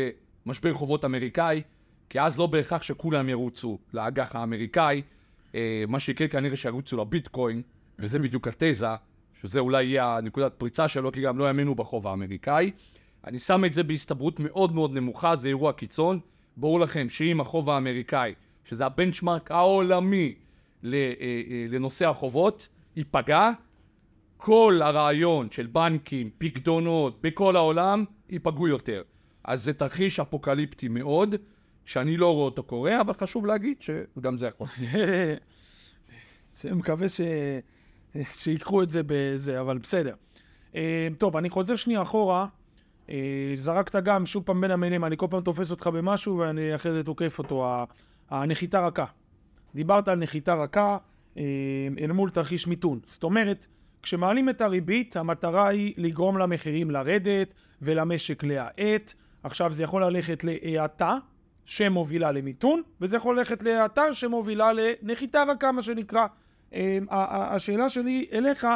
[0.46, 1.62] במשבר חובות אמריקאי,
[2.08, 5.02] כי אז לא בהכרח שכולם ירוצו לאג"ח האמריקאי,
[5.54, 7.62] אה, מה שיקרה כנראה שירוצו לביטקוין,
[7.98, 8.86] וזה בדיוק התזה,
[9.32, 12.70] שזה אולי יהיה הנקודת פריצה שלו, כי גם לא יאמינו בחוב האמריקאי.
[13.26, 16.20] אני שם את זה בהסתברות מאוד מאוד נמוכה, זה אירוע קיצון.
[16.56, 18.34] ברור לכם שאם החוב האמריקאי,
[18.64, 20.34] שזה הבנצ'מרק העולמי
[20.82, 23.50] לנושא החובות, ייפגע,
[24.36, 29.02] כל הרעיון של בנקים, פקדונות, בכל העולם, ייפגעו יותר.
[29.44, 31.34] אז זה תרחיש אפוקליפטי מאוד,
[31.84, 34.66] שאני לא רואה אותו קורה, אבל חשוב להגיד שגם זה יכול.
[36.64, 37.20] אני מקווה ש...
[38.32, 40.14] שיקחו את זה בזה, אבל בסדר.
[40.74, 42.46] אה, טוב, אני חוזר שנייה אחורה.
[43.10, 46.92] אה, זרקת גם שוב פעם בין המילים, אני כל פעם תופס אותך במשהו ואני אחרי
[46.92, 47.84] זה תוקף אותו.
[48.30, 49.04] הנחיתה רכה.
[49.74, 50.96] דיברת על נחיתה רכה
[51.36, 51.42] אה,
[51.98, 53.00] אל מול תרחיש מיתון.
[53.04, 53.66] זאת אומרת,
[54.02, 59.14] כשמעלים את הריבית, המטרה היא לגרום למחירים לרדת ולמשק להאט.
[59.42, 61.16] עכשיו זה יכול ללכת להאטה
[61.64, 66.26] שמובילה למיתון, וזה יכול ללכת להאטה שמובילה לנחיתה רכה, מה שנקרא.
[66.74, 66.98] אה,
[67.54, 68.66] השאלה שלי אליך,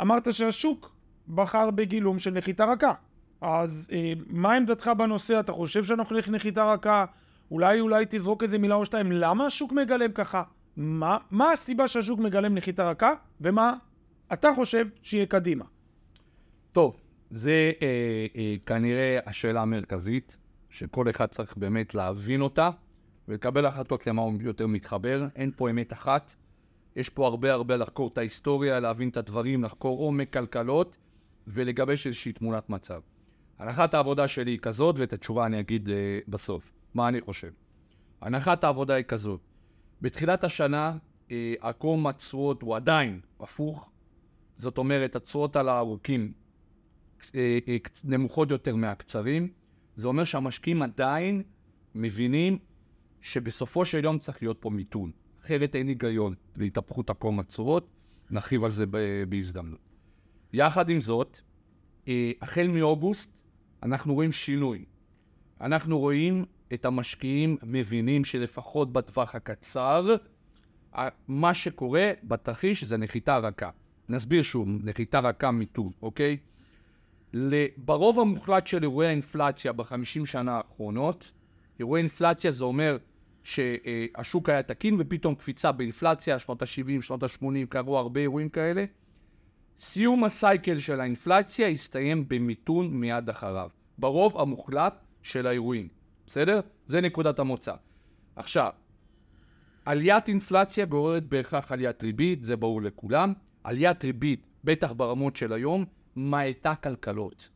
[0.00, 0.94] אמרת שהשוק
[1.28, 2.92] בחר בגילום של נחיתה רכה.
[3.40, 5.40] אז אה, מה עמדתך בנושא?
[5.40, 7.04] אתה חושב שאנחנו נלך נחיתה רכה?
[7.50, 9.12] אולי אולי תזרוק איזה מילה או שתיים.
[9.12, 10.42] למה השוק מגלם ככה?
[10.76, 13.12] מה, מה הסיבה שהשוק מגלם נחיתה רכה?
[13.40, 13.74] ומה
[14.32, 15.64] אתה חושב שיהיה קדימה?
[16.72, 16.96] טוב,
[17.30, 20.36] זה אה, אה, כנראה השאלה המרכזית,
[20.70, 22.70] שכל אחד צריך באמת להבין אותה
[23.28, 25.26] ולקבל החלטות למה הוא יותר מתחבר.
[25.36, 26.34] אין פה אמת אחת.
[26.96, 30.96] יש פה הרבה הרבה לחקור את ההיסטוריה, להבין את הדברים, לחקור עומק כלכלות
[31.46, 33.00] ולגבש איזושהי תמונת מצב.
[33.58, 36.77] הנחת העבודה שלי היא כזאת, ואת התשובה אני אגיד אה, בסוף.
[36.94, 37.50] מה אני חושב?
[38.20, 39.40] הנחת העבודה היא כזאת.
[40.02, 40.96] בתחילת השנה,
[41.30, 43.90] אה, עקום התשואות הוא עדיין הפוך.
[44.56, 46.32] זאת אומרת, התשואות על הארוכים
[47.34, 49.48] אה, אה, נמוכות יותר מהקצרים.
[49.96, 51.42] זה אומר שהמשקיעים עדיין
[51.94, 52.58] מבינים
[53.20, 55.10] שבסופו של יום צריך להיות פה מיתון.
[55.44, 57.88] אחרת אין היגיון להתהפכות עקום התשואות,
[58.30, 58.84] נרחיב על זה
[59.28, 59.80] בהזדמנות.
[60.52, 61.40] יחד עם זאת,
[62.42, 63.32] החל מאוגוסט
[63.82, 64.84] אנחנו רואים שינוי.
[65.60, 70.16] אנחנו רואים את המשקיעים מבינים שלפחות בטווח הקצר,
[71.28, 73.70] מה שקורה בתרחיש זה נחיתה רכה.
[74.08, 76.36] נסביר שוב, נחיתה רכה מיתון, אוקיי?
[77.76, 81.32] ברוב המוחלט של אירועי האינפלציה בחמישים שנה האחרונות,
[81.78, 82.96] אירועי אינפלציה זה אומר
[83.42, 88.84] שהשוק היה תקין ופתאום קפיצה באינפלציה, שנות ה-70, שנות ה-80, קרו הרבה אירועים כאלה.
[89.78, 95.88] סיום הסייקל של האינפלציה הסתיים במיתון מיד אחריו, ברוב המוחלט של האירועים,
[96.28, 96.60] בסדר?
[96.86, 97.72] זה נקודת המוצא.
[98.36, 98.70] עכשיו,
[99.84, 103.32] עליית אינפלציה גוררת בהכרח עליית ריבית, זה ברור לכולם.
[103.64, 105.84] עליית ריבית, בטח ברמות של היום,
[106.16, 107.48] מאטה כלכלות.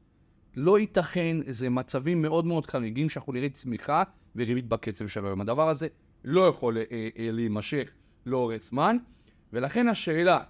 [0.56, 4.02] לא ייתכן, זה מצבים מאוד מאוד חריגים שאנחנו נראה צמיחה
[4.36, 5.40] וריבית בקצב של היום.
[5.40, 5.86] הדבר הזה
[6.24, 7.90] לא יכול אה, אה, להימשך
[8.26, 8.96] לאורך זמן,
[9.52, 10.40] ולכן השאלה,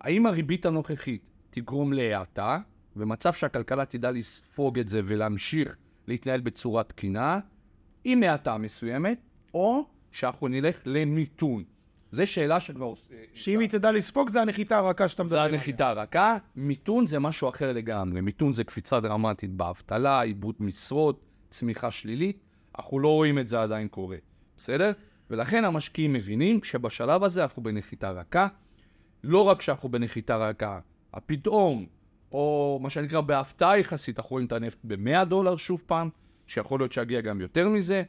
[0.00, 2.58] האם הריבית הנוכחית תגרום להאטה,
[2.96, 5.76] ומצב שהכלכלה תדע לספוג את זה ולהמשיך
[6.08, 7.40] להתנהל בצורה תקינה,
[8.04, 9.18] עם האטה מסוימת,
[9.54, 11.64] או שאנחנו נלך למיתון.
[12.10, 12.86] זו שאלה שכבר...
[12.86, 15.58] אה, שאם היא תדע לספוג זה הנחיתה הרכה שאתה מדבר זה עליה.
[15.58, 18.20] הנחיתה הרכה, מיתון זה משהו אחר לגמרי.
[18.20, 22.38] מיתון זה קפיצה דרמטית באבטלה, עיבוד משרות, צמיחה שלילית.
[22.78, 24.16] אנחנו לא רואים את זה עדיין קורה,
[24.56, 24.92] בסדר?
[25.30, 28.48] ולכן המשקיעים מבינים שבשלב הזה אנחנו בנחיתה רכה.
[29.24, 30.80] לא רק שאנחנו בנחיתה רכה,
[31.14, 31.86] הפתאום,
[32.32, 36.10] או מה שנקרא בהפתעה יחסית, אנחנו רואים את הנפט ב-100 דולר שוב פעם,
[36.46, 38.02] שיכול להיות שיגיע גם יותר מזה.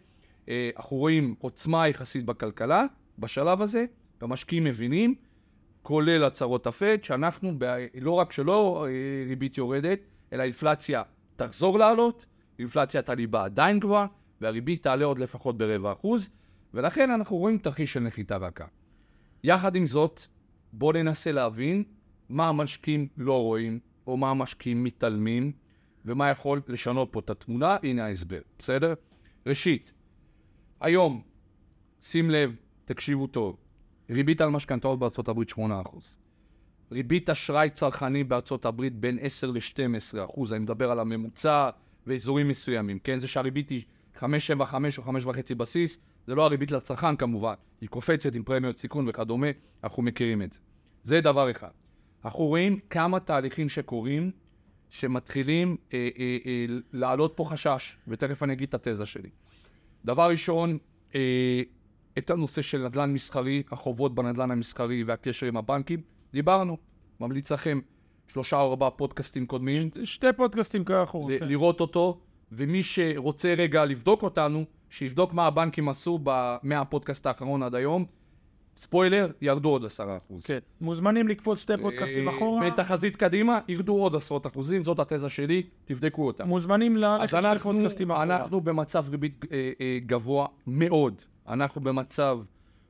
[0.49, 2.85] אה, אנחנו רואים עוצמה יחסית בכלכלה
[3.19, 3.85] בשלב הזה,
[4.21, 5.15] והמשקיעים מבינים
[5.81, 9.99] כולל הצהרות הפד, שאנחנו, ב- לא רק שלא אה, ריבית יורדת,
[10.33, 11.03] אלא אינפלציה
[11.35, 12.25] תחזור לעלות,
[12.59, 14.07] אינפלציית הליבה עדיין גבוהה,
[14.41, 16.29] והריבית תעלה עוד לפחות ברבע אחוז,
[16.73, 18.65] ולכן אנחנו רואים תרחיש של נחיתה רכה.
[19.43, 20.21] יחד עם זאת,
[20.73, 21.83] בואו ננסה להבין
[22.29, 25.51] מה המשקיעים לא רואים, או מה המשקיעים מתעלמים,
[26.05, 28.93] ומה יכול לשנות פה את התמונה, הנה ההסבר, בסדר?
[29.45, 29.93] ראשית,
[30.81, 31.21] היום,
[32.01, 33.57] שים לב, תקשיבו טוב,
[34.09, 35.55] ריבית על משכנתאות בארצות הברית 8%.
[36.91, 41.69] ריבית אשראי צרכני בארצות הברית בין 10 ל-12 אני מדבר על הממוצע
[42.07, 43.19] ואזורים מסוימים, כן?
[43.19, 43.83] זה שהריבית היא
[44.15, 44.23] 5.75
[44.97, 49.47] או 5.5 בסיס, זה לא הריבית לצרכן כמובן, היא קופצת עם פרמיות סיכון וכדומה,
[49.83, 50.59] אנחנו מכירים את זה.
[51.03, 51.69] זה דבר אחד.
[52.25, 54.31] אנחנו רואים כמה תהליכים שקורים,
[54.89, 59.29] שמתחילים אה, אה, אה, להעלות פה חשש, ותכף אני אגיד את התזה שלי.
[60.05, 60.77] דבר ראשון,
[61.15, 61.61] אה,
[62.17, 66.01] את הנושא של נדל"ן מסחרי, החובות בנדל"ן המסחרי והקשר עם הבנקים,
[66.33, 66.77] דיברנו.
[67.19, 67.79] ממליץ לכם
[68.27, 71.29] שלושה או ארבעה פודקאסטים קודמים, שתי פודקאסטים כאחור.
[71.31, 71.47] ל- כן.
[71.47, 72.19] לראות אותו,
[72.51, 78.05] ומי שרוצה רגע לבדוק אותנו, שיבדוק מה הבנקים עשו ב- מהפודקאסט האחרון עד היום.
[78.77, 80.45] ספוילר, ירדו עוד עשרה אחוז.
[80.45, 80.59] כן.
[80.81, 82.67] מוזמנים לקפוץ שתי פודקאסטים אה, אחורה.
[82.67, 86.45] ותחזית קדימה, ירדו עוד עשרות אחוזים, זאת התזה שלי, תבדקו אותה.
[86.45, 88.23] מוזמנים ללכת שתי אנחנו, פודקאסטים אחורה.
[88.23, 91.21] אנחנו במצב ריבית אה, אה, גבוה מאוד.
[91.47, 92.39] אנחנו במצב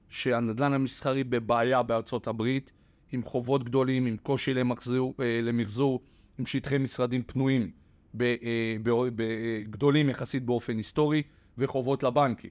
[0.09, 2.71] שהנדל"ן המסחרי בבעיה בארצות הברית,
[3.11, 5.99] עם חובות גדולים, עם קושי למחזור, אה, למחזור,
[6.39, 7.71] עם שטחי משרדים פנויים
[8.13, 11.23] ב, אה, ב, ב, אה, גדולים יחסית באופן היסטורי,
[11.57, 12.49] וחובות לבנקים.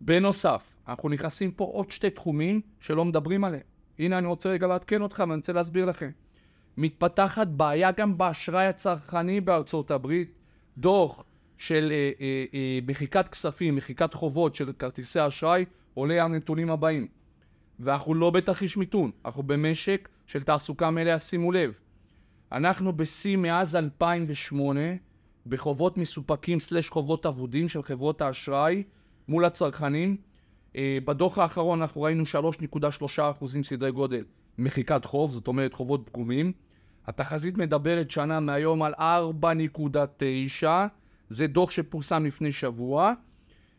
[0.00, 3.62] בנוסף, אנחנו נכנסים פה עוד שתי תחומים שלא מדברים עליהם.
[3.98, 6.10] הנה, אני רוצה רגע לעדכן אותך ואני רוצה להסביר לכם.
[6.76, 10.32] מתפתחת בעיה גם באשראי הצרכני בארצות הברית.
[10.78, 11.24] דוח
[11.56, 17.06] של אה, אה, אה, מחיקת כספים, מחיקת חובות של כרטיסי אשראי, עולה הנתונים הבאים.
[17.80, 21.72] ואנחנו לא בתרחיש מיתון, אנחנו במשק של תעסוקה מלאה, שימו לב.
[22.52, 24.80] אנחנו בשיא מאז 2008
[25.46, 28.82] בחובות מסופקים סלש חובות אבודים של חברות האשראי
[29.28, 30.16] מול הצרכנים.
[30.76, 32.24] אה, בדוח האחרון אנחנו ראינו
[32.76, 34.24] 3.3 אחוזים סדרי גודל
[34.58, 36.52] מחיקת חוב, זאת אומרת חובות פגומים.
[37.06, 40.66] התחזית מדברת שנה מהיום על 4.9,
[41.30, 43.12] זה דוח שפורסם לפני שבוע,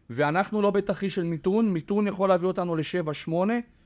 [0.10, 3.32] ואנחנו לא בתרחיש של מיתון, מיתון יכול להביא אותנו ל-7-8,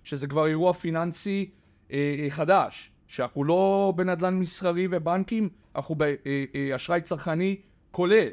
[0.03, 1.49] שזה כבר אירוע פיננסי
[1.91, 7.55] אה, אה, חדש, שאנחנו לא בנדל"ן מסחרי ובנקים, אנחנו באשראי אה, אה, צרכני
[7.91, 8.27] כולל.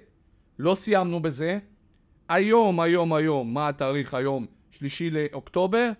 [0.58, 1.58] לא סיימנו בזה.
[2.30, 4.46] היום, היום, היום, מה התאריך היום?
[4.70, 5.90] שלישי לאוקטובר,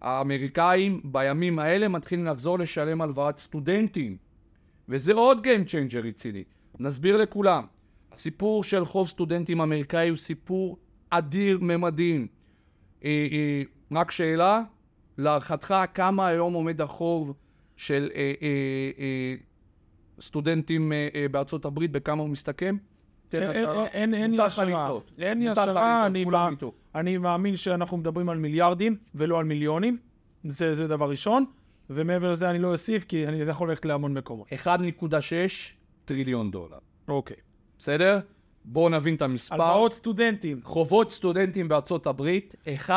[0.00, 4.16] האמריקאים בימים האלה מתחילים לחזור לשלם הלוואת סטודנטים.
[4.88, 6.44] וזה עוד Game Changer רציני.
[6.78, 7.64] נסביר לכולם.
[8.12, 10.78] הסיפור של חוב סטודנטים אמריקאי הוא סיפור
[11.10, 12.26] אדיר ממדים.
[13.04, 14.62] אה, אה, רק שאלה,
[15.18, 17.32] להערכתך כמה היום עומד החוב
[17.76, 19.34] של אה, אה, אה,
[20.20, 22.76] סטודנטים אה, אה, בארצות הברית, בכמה הוא מסתכם?
[23.34, 26.08] אין לי השערה, אין לי השערה,
[26.94, 29.98] אני מאמין שאנחנו מדברים על מיליארדים ולא על מיליונים,
[30.44, 31.44] זה, זה דבר ראשון,
[31.90, 34.48] ומעבר לזה אני לא אוסיף כי אני יכול ללכת להמון מקומות.
[34.52, 35.14] 1.6
[36.04, 36.78] טריליון דולר.
[37.08, 37.36] אוקיי.
[37.78, 38.18] בסדר?
[38.64, 39.54] בואו נבין את המספר.
[39.54, 40.60] הלוואות סטודנטים.
[40.64, 42.54] חובות סטודנטים בארצות הברית,
[42.88, 42.92] 1.6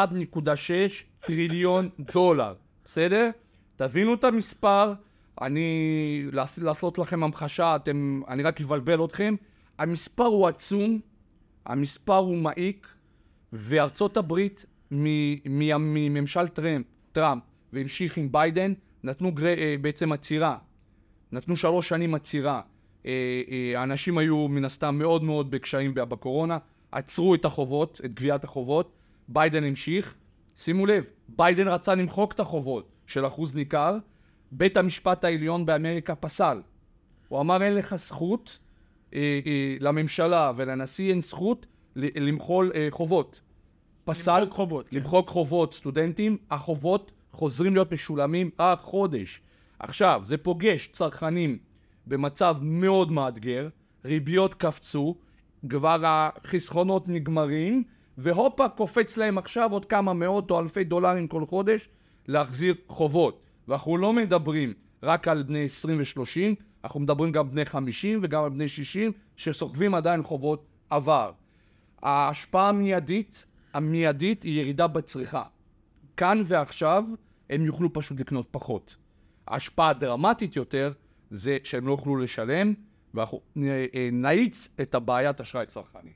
[1.25, 2.53] טריליון דולר.
[2.85, 3.29] בסדר?
[3.75, 4.93] תבינו את המספר,
[5.41, 6.25] אני...
[6.57, 8.21] לעשות לכם המחשה, אתם...
[8.27, 9.35] אני רק אבלבל אתכם.
[9.77, 10.99] המספר הוא עצום,
[11.65, 12.87] המספר הוא מעיק,
[13.53, 19.45] וארצות הברית מממשל טראמפ, טראמפ והמשיך עם ביידן, נתנו גר...
[19.45, 20.57] אה, בעצם עצירה.
[21.31, 22.61] נתנו שלוש שנים עצירה.
[23.05, 23.11] אה,
[23.51, 26.57] אה, האנשים היו מן הסתם מאוד מאוד בקשיים בקורונה,
[26.91, 28.93] עצרו את החובות, את גביית החובות,
[29.27, 30.15] ביידן המשיך.
[30.55, 33.97] שימו לב, ביידן רצה למחוק את החובות של אחוז ניכר,
[34.51, 36.61] בית המשפט העליון באמריקה פסל.
[37.27, 38.59] הוא אמר אין לך זכות
[39.79, 43.41] לממשלה ולנשיא אין זכות למחול אה, חובות.
[44.05, 44.97] פסל למחוק חובות, כן.
[44.97, 49.41] למחוק חובות סטודנטים, החובות חוזרים להיות משולמים החודש.
[49.79, 51.57] עכשיו, זה פוגש צרכנים
[52.07, 53.69] במצב מאוד מאתגר,
[54.05, 55.15] ריביות קפצו,
[55.69, 57.83] כבר החסכונות נגמרים,
[58.17, 61.89] והופה, קופץ להם עכשיו עוד כמה מאות או אלפי דולרים כל חודש
[62.27, 63.41] להחזיר חובות.
[63.67, 64.73] ואנחנו לא מדברים
[65.03, 69.95] רק על בני 20 ו-30, אנחנו מדברים גם בני 50 וגם על בני 60 שסוחבים
[69.95, 71.31] עדיין חובות עבר.
[72.01, 75.43] ההשפעה המיידית, המיידית היא ירידה בצריכה.
[76.17, 77.03] כאן ועכשיו
[77.49, 78.95] הם יוכלו פשוט לקנות פחות.
[79.47, 80.93] ההשפעה הדרמטית יותר
[81.31, 82.73] זה שהם לא יוכלו לשלם
[83.13, 86.11] ואנחנו אה, נאיץ את הבעיית אשראי צרכני.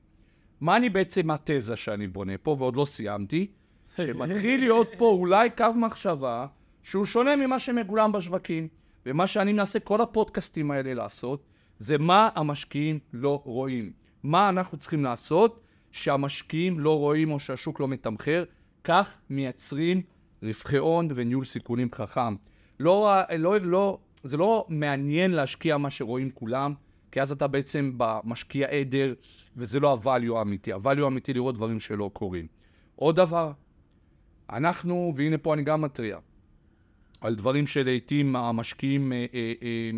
[0.61, 3.47] מה אני בעצם התזה שאני בונה פה, ועוד לא סיימתי?
[3.97, 6.47] שמתחיל להיות פה אולי קו מחשבה
[6.83, 8.67] שהוא שונה ממה שמגולם בשווקים.
[9.07, 11.45] ומה שאני מנסה כל הפודקאסטים האלה לעשות,
[11.79, 13.91] זה מה המשקיעים לא רואים.
[14.23, 18.43] מה אנחנו צריכים לעשות שהמשקיעים לא רואים או שהשוק לא מתמחר,
[18.83, 20.01] כך מייצרים
[20.43, 22.35] רווחי הון וניהול סיכונים חכם.
[22.79, 26.73] לא, לא, לא, זה לא מעניין להשקיע מה שרואים כולם,
[27.11, 29.13] כי אז אתה בעצם במשקיע עדר,
[29.57, 30.73] וזה לא הvalue האמיתי.
[30.73, 32.47] הvalue האמיתי לראות דברים שלא קורים.
[32.95, 33.51] עוד דבר,
[34.49, 36.17] אנחנו, והנה פה אני גם מתריע,
[37.21, 39.91] על דברים שלעיתים המשקיעים אה, אה, אה,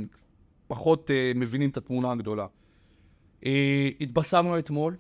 [0.68, 2.46] פחות מבינים את התמונה הגדולה.
[4.02, 4.96] התבשרנו אתמול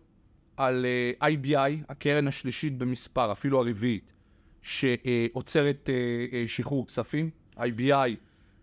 [0.57, 0.85] על
[1.23, 4.13] IBI, הקרן השלישית במספר, אפילו הרביעית,
[4.61, 5.89] שעוצרת
[6.47, 7.29] שחרור כספים.
[7.57, 8.09] IBI,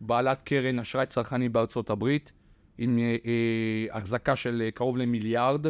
[0.01, 2.33] בעלת קרן אשראי צרכני בארצות הברית,
[2.79, 2.99] עם
[3.93, 5.67] החזקה של קרוב למיליארד.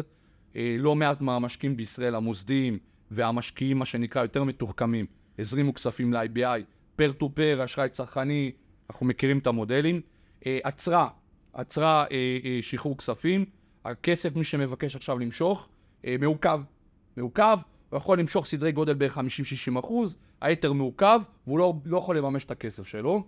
[0.55, 2.77] לא מעט מהמשקיעים בישראל, המוסדיים
[3.11, 5.05] והמשקיעים, מה שנקרא, יותר מתוחכמים,
[5.39, 6.61] הזרימו כספים ל-IBI.
[6.97, 8.51] פר טו פר, אשראי צרכני,
[8.89, 10.01] אנחנו מכירים את המודלים.
[10.45, 11.09] אה, עצרה,
[11.53, 13.45] עצרה אה, אה, שחרור כספים.
[13.85, 15.67] הכסף, מי שמבקש עכשיו למשוך,
[16.19, 16.61] מעוכב.
[17.17, 17.57] מעוכב,
[17.89, 22.45] הוא יכול למשוך סדרי גודל בערך 50-60 אחוז, היתר מעוכב, והוא לא, לא יכול לממש
[22.45, 23.23] את הכסף שלו.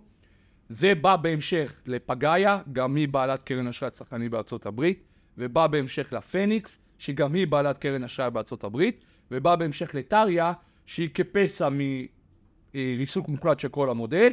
[0.68, 5.02] זה בא בהמשך לפגאיה, גם היא בעלת קרן אשראי צרכני בארצות הברית,
[5.38, 10.52] ובא בהמשך לפניקס, שגם היא בעלת קרן אשראי בארצות הברית, ובא בהמשך לטריה,
[10.86, 11.68] שהיא כפסע
[12.74, 14.32] מריסוק מוחלט של כל המודל.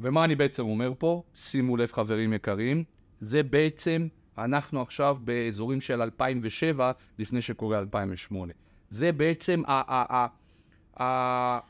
[0.00, 1.22] ומה אני בעצם אומר פה?
[1.34, 2.84] שימו לב חברים יקרים,
[3.20, 8.52] זה בעצם, אנחנו עכשיו באזורים של 2007, לפני שקורה 2008.
[8.90, 10.26] זה בעצם ה-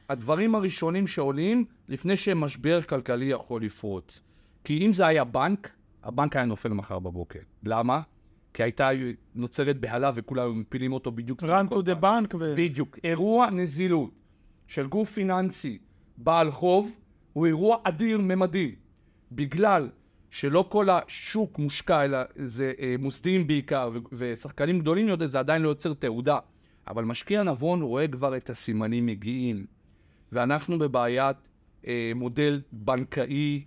[0.09, 4.23] הדברים הראשונים שעולים לפני שמשבר כלכלי יכול לפרוץ.
[4.65, 5.71] כי אם זה היה בנק,
[6.05, 7.39] הבנק היה נופל מחר בבוקר.
[7.65, 8.01] למה?
[8.55, 8.91] כי הייתה
[9.35, 11.43] נוצרת בהלה וכולם מפילים אותו בדיוק.
[11.43, 12.55] run to the bank ו...
[12.57, 12.99] בדיוק.
[13.05, 14.11] אירוע נזילות
[14.69, 15.79] של גוף פיננסי
[16.17, 16.97] בעל חוב
[17.33, 18.75] הוא אירוע אדיר ממדים.
[19.33, 19.89] בגלל
[20.31, 25.63] שלא כל השוק מושקע, אלא זה אה, מוסדיים בעיקר, ו- ושחקנים גדולים יותר, זה עדיין
[25.63, 26.39] לא יוצר תעודה.
[26.89, 29.67] אבל משקיע נבון רואה כבר את הסימנים מגיעים.
[30.33, 31.37] ואנחנו בבעיית
[31.87, 33.65] אה, מודל בנקאי,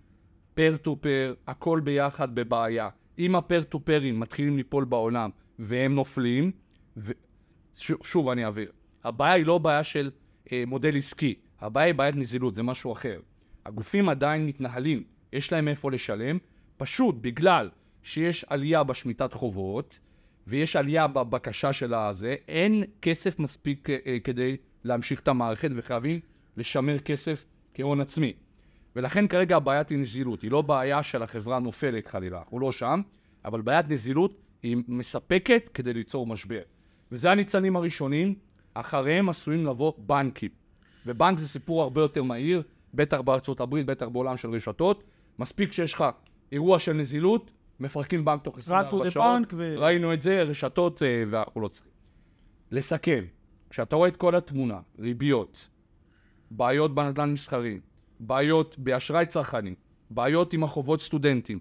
[0.53, 2.89] peer to peer, הכל ביחד בבעיה.
[3.19, 6.51] אם ה peer to peer ים מתחילים ליפול בעולם והם נופלים,
[6.97, 7.11] ו...
[7.73, 7.91] ש...
[8.03, 8.71] שוב אני אעביר,
[9.03, 10.11] הבעיה היא לא בעיה של
[10.67, 13.19] מודל עסקי, הבעיה היא בעיית נזילות, זה משהו אחר.
[13.65, 16.37] הגופים עדיין מתנהלים, יש להם איפה לשלם,
[16.77, 17.69] פשוט בגלל
[18.03, 19.99] שיש עלייה בשמיטת חובות,
[20.47, 26.19] ויש עלייה בבקשה של הזה, אין כסף מספיק אה, אה, כדי להמשיך את המערכת, וחייבים
[26.57, 28.33] לשמר כסף כהון עצמי.
[28.95, 33.01] ולכן כרגע הבעיית היא נזילות, היא לא בעיה של החברה נופלת חלילה, אנחנו לא שם,
[33.45, 36.61] אבל בעיית נזילות היא מספקת כדי ליצור משבר.
[37.11, 38.35] וזה הניצנים הראשונים,
[38.73, 40.49] אחריהם עשויים לבוא בנקים.
[41.05, 45.03] ובנק זה סיפור הרבה יותר מהיר, בטח בארצות הברית, בטח בעולם של רשתות.
[45.39, 46.05] מספיק שיש לך
[46.51, 49.53] אירוע של נזילות, מפרקים בנק תוך run to 24 the שעות.
[49.53, 49.75] ו...
[49.77, 51.91] ראינו את זה, רשתות, אה, ואנחנו לא צריכים.
[52.71, 53.23] לסכם,
[53.69, 55.67] כשאתה רואה את כל התמונה, ריביות,
[56.51, 57.79] בעיות בנדל"ן מסחרי,
[58.19, 59.75] בעיות באשראי צרכני,
[60.09, 61.59] בעיות עם החובות סטודנטים,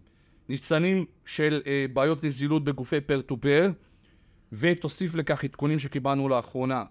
[0.49, 3.71] ניצנים של אה, בעיות נזילות בגופי peer to peer,
[4.53, 6.85] ותוסיף לכך עדכונים שקיבלנו לאחרונה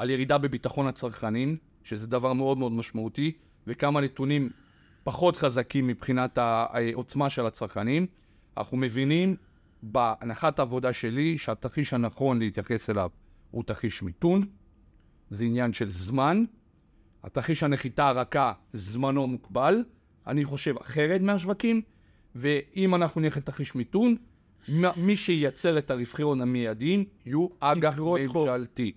[0.00, 3.32] על ירידה בביטחון הצרכנים, שזה דבר מאוד מאוד משמעותי,
[3.66, 4.50] וכמה נתונים
[5.04, 8.06] פחות חזקים מבחינת העוצמה של הצרכנים.
[8.56, 9.36] אנחנו מבינים
[9.82, 13.10] בהנחת העבודה שלי שהתרחיש הנכון להתייחס אליו
[13.50, 14.46] הוא תרחיש מיתון,
[15.30, 16.44] זה עניין של זמן.
[17.22, 19.84] התרחיש הנחיתה הרכה, זמנו מוגבל.
[20.26, 21.82] אני חושב אחרת מהשווקים,
[22.34, 24.16] ואם אנחנו נלך לתרחיש מיתון,
[24.96, 27.98] מי שייצר את הרווחי הון המיידיים יהיו אג"ח.
[27.98, 28.92] ממשלתי.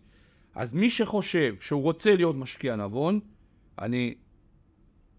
[0.56, 3.20] אז מי שחושב שהוא רוצה להיות משקיע נבון,
[3.80, 4.14] אני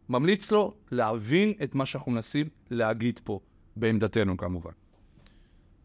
[0.08, 3.40] ממליץ לו להבין את מה שאנחנו מנסים להגיד פה,
[3.76, 4.70] בעמדתנו כמובן.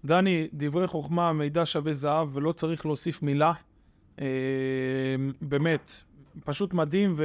[0.06, 3.54] דני, דברי חוכמה, מידע שווה זהב, ולא צריך להוסיף מילה.
[4.22, 4.26] אה,
[5.42, 5.92] באמת,
[6.46, 7.16] פשוט מדהים,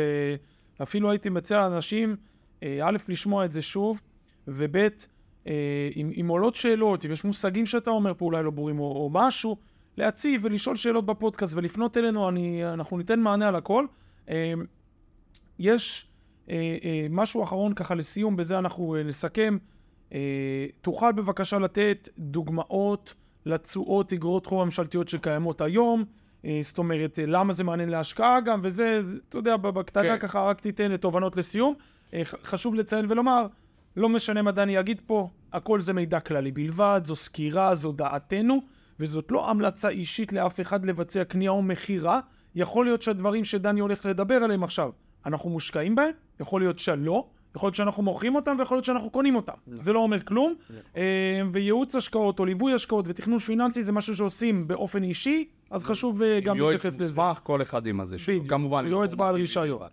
[0.81, 2.17] ואפילו הייתי מציע לאנשים,
[2.63, 4.01] אה, א', לשמוע את זה שוב,
[4.49, 4.77] וב',
[5.47, 9.11] אה, אם, עולות שאלות, אם יש מושגים שאתה אומר פה אולי לא ברורים, או, או
[9.13, 9.57] משהו,
[9.96, 13.87] להציב ולשאול שאלות בפודקאסט ולפנות אלינו, אני, אנחנו ניתן מענה על הכל.
[14.28, 14.52] אה,
[15.59, 16.07] יש
[16.50, 16.54] אה,
[16.85, 19.59] אה, משהו אחרון ככה לסיום, בזה אנחנו נסכם.
[20.80, 23.14] תוכל בבקשה לתת דוגמאות
[23.46, 26.04] לתשואות אגרות חוב הממשלתיות שקיימות היום,
[26.61, 30.18] זאת אומרת, למה זה מעניין להשקעה גם, וזה, זה, אתה יודע, בקטנה כן.
[30.18, 31.74] ככה רק תיתן תובנות לסיום.
[32.22, 33.46] חשוב לציין ולומר,
[33.96, 38.61] לא משנה מה דני יגיד פה, הכל זה מידע כללי בלבד, זו סקירה, זו דעתנו,
[39.00, 42.20] וזאת לא המלצה אישית לאף אחד לבצע קנייה או מכירה.
[42.54, 44.90] יכול להיות שהדברים שדני הולך לדבר עליהם עכשיו,
[45.26, 49.37] אנחנו מושקעים בהם, יכול להיות שלא, יכול להיות שאנחנו מוכרים אותם ויכול להיות שאנחנו קונים
[49.37, 49.52] אותם.
[49.66, 50.54] זה לא אומר כלום.
[50.96, 56.22] אה, וייעוץ השקעות או ליווי השקעות ותכנון פיננסי זה משהו שעושים באופן אישי, אז חשוב
[56.22, 57.22] אה, גם יועץ להתייחס לזה.
[57.22, 58.48] מוסמך, כל אחד עם הזה שלו.
[58.48, 58.87] כמובן.
[58.87, 59.88] יועץ בעל רישיון.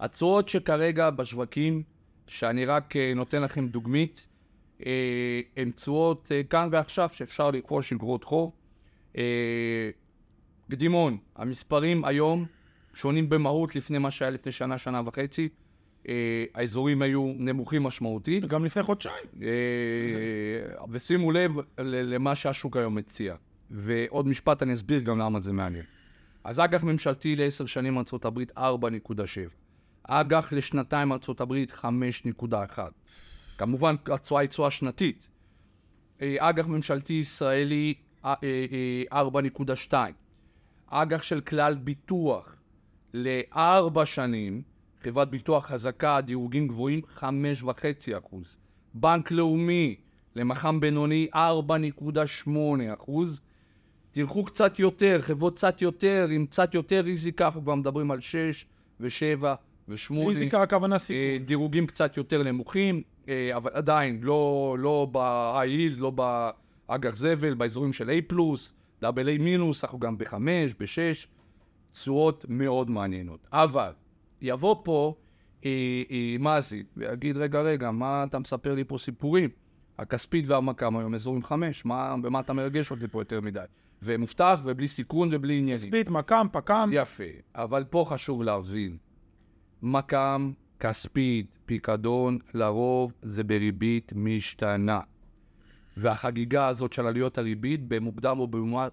[0.00, 1.82] התשואות שכרגע בשווקים,
[2.26, 4.26] שאני רק אה, נותן לכם דוגמית,
[5.56, 8.52] הן תשואות אה, כאן ועכשיו שאפשר לרכוש אגרות חוב.
[9.16, 9.90] אה,
[10.70, 12.46] קדימון, המספרים היום
[12.94, 15.48] שונים במהות לפני מה שהיה לפני שנה, שנה וחצי.
[16.08, 18.44] אה, האזורים היו נמוכים משמעותית.
[18.44, 19.24] גם לפני חודשיים.
[19.42, 19.48] אה,
[20.90, 23.34] ושימו לב למה שהשוק היום מציע.
[23.70, 25.84] ועוד משפט, אני אסביר גם למה זה מעניין.
[26.44, 29.14] אז אג"ח ממשלתי לעשר שנים ארה"ב 4.7.
[30.02, 32.78] אג"ח לשנתיים ארה"ב 5.1.
[33.58, 35.28] כמובן, התשואה היא תשואה שנתית.
[36.22, 37.94] אה, אג"ח ממשלתי ישראלי
[38.24, 38.34] אה,
[39.12, 39.92] אה, 4.2.
[40.86, 42.56] אג"ח של כלל ביטוח
[43.14, 44.62] לארבע שנים,
[45.02, 47.24] חברת ביטוח חזקה, דירוגים גבוהים, 5.5
[48.18, 48.56] אחוז.
[48.94, 49.96] בנק לאומי,
[50.36, 52.50] למח"מ בינוני, 4.8
[52.94, 53.40] אחוז.
[54.10, 58.66] תלכו קצת יותר, חברות קצת יותר, עם קצת יותר ריזיקה, אנחנו כבר מדברים על 6
[59.00, 59.44] ו-7
[59.88, 60.14] ו-8.
[60.28, 61.22] ריזיקה הכוונה סיכון.
[61.22, 63.02] אה, דירוגים קצת יותר נמוכים, אה,
[63.56, 68.34] אבל עדיין לא, לא ב-high yield, לא באג"ח זבל, באזורים של A+,
[69.02, 70.34] דאבל A מינוס, אנחנו גם ב-5,
[70.78, 71.26] ב-6,
[71.92, 73.46] תשואות מאוד מעניינות.
[73.52, 73.92] אבל
[74.42, 75.14] יבוא פה
[75.64, 75.70] אה,
[76.10, 79.50] אה, מזי ויגיד, רגע, רגע, מה אתה מספר לי פה סיפורים?
[79.98, 83.64] הכספית והמכ"ם היום אזורים חמש, מה, במה אתה מרגש אותי פה יותר מדי?
[84.02, 85.76] ומובטח ובלי סיכון ובלי עניינים.
[85.76, 86.90] כספית, מכ"ם, פק"ם.
[86.92, 87.24] יפה,
[87.54, 88.96] אבל פה חשוב להבין,
[89.82, 95.00] מכ"ם, כספית, פיקדון, לרוב זה בריבית משתנה.
[95.96, 98.92] והחגיגה הזאת של עלויות הריבית, במוקדם או במועט,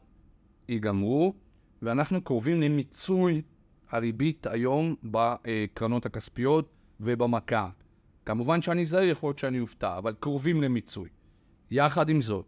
[0.69, 1.33] ייגמרו,
[1.81, 3.41] ואנחנו קרובים למיצוי
[3.89, 6.69] הריבית היום בקרנות הכספיות
[6.99, 7.69] ובמכה.
[8.25, 11.09] כמובן שאני זהיר, יכול להיות שאני אופתע, אבל קרובים למיצוי.
[11.71, 12.45] יחד עם זאת,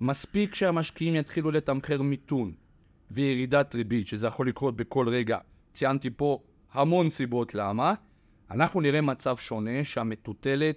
[0.00, 2.52] מספיק שהמשקיעים יתחילו לתמחר מיתון
[3.10, 5.38] וירידת ריבית, שזה יכול לקרות בכל רגע,
[5.74, 6.38] ציינתי פה
[6.72, 7.94] המון סיבות למה,
[8.50, 10.76] אנחנו נראה מצב שונה שהמטוטלת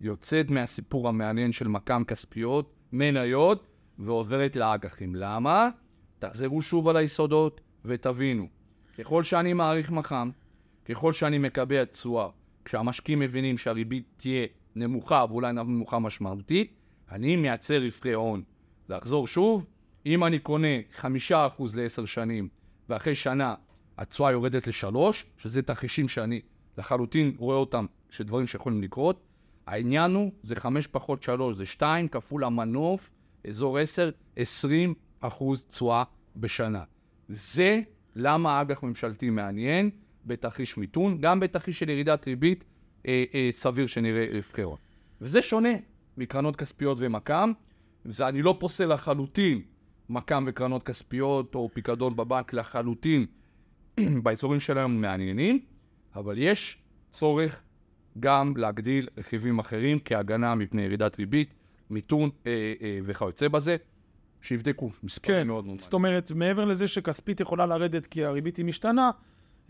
[0.00, 3.66] יוצאת מהסיפור המעניין של מכ"ם כספיות, מניות,
[3.98, 5.14] ועוברת לאג"חים.
[5.14, 5.68] למה?
[6.18, 8.48] תחזרו שוב על היסודות ותבינו,
[8.98, 10.30] ככל שאני מעריך מכ"ם,
[10.84, 12.28] ככל שאני מקבע תשואה,
[12.64, 14.46] כשהמשקיעים מבינים שהריבית תהיה
[14.76, 16.72] נמוכה ואולי נמוכה משמעותית,
[17.10, 18.42] אני מייצר רווחי הון.
[18.88, 19.66] לחזור שוב,
[20.06, 22.48] אם אני קונה חמישה אחוז לעשר שנים,
[22.88, 23.54] ואחרי שנה
[23.98, 26.40] התשואה יורדת לשלוש, שזה תרחישים שאני
[26.78, 29.22] לחלוטין רואה אותם, שדברים שיכולים לקרות,
[29.66, 33.10] העניין הוא, זה חמש פחות שלוש, זה שתיים כפול המנוף,
[33.48, 36.04] אזור עשר, עשרים אחוז תשואה
[36.36, 36.84] בשנה.
[37.28, 37.80] זה
[38.16, 39.90] למה אג"ח ממשלתי מעניין
[40.26, 42.64] בתרחיש מיתון, גם בתרחיש של ירידת ריבית,
[43.06, 44.76] אה, אה, סביר שנראה רווחי הון.
[45.20, 45.72] וזה שונה
[46.16, 47.52] מקרנות כספיות ומכ"ם,
[48.04, 49.62] זה אני לא פוסל לחלוטין
[50.08, 53.26] מכ"ם וקרנות כספיות או פיקדון בבנק לחלוטין
[54.22, 55.60] באזורים שלהם מעניינים,
[56.16, 56.78] אבל יש
[57.10, 57.60] צורך
[58.20, 61.54] גם להגדיל רכיבים אחרים כהגנה מפני ירידת ריבית,
[61.90, 63.76] מיתון אה, אה, וכיוצא בזה,
[64.42, 68.64] שיבדקו מספרים כן, מאוד מאוד זאת אומרת, מעבר לזה שכספית יכולה לרדת כי הריבית היא
[68.64, 69.10] משתנה,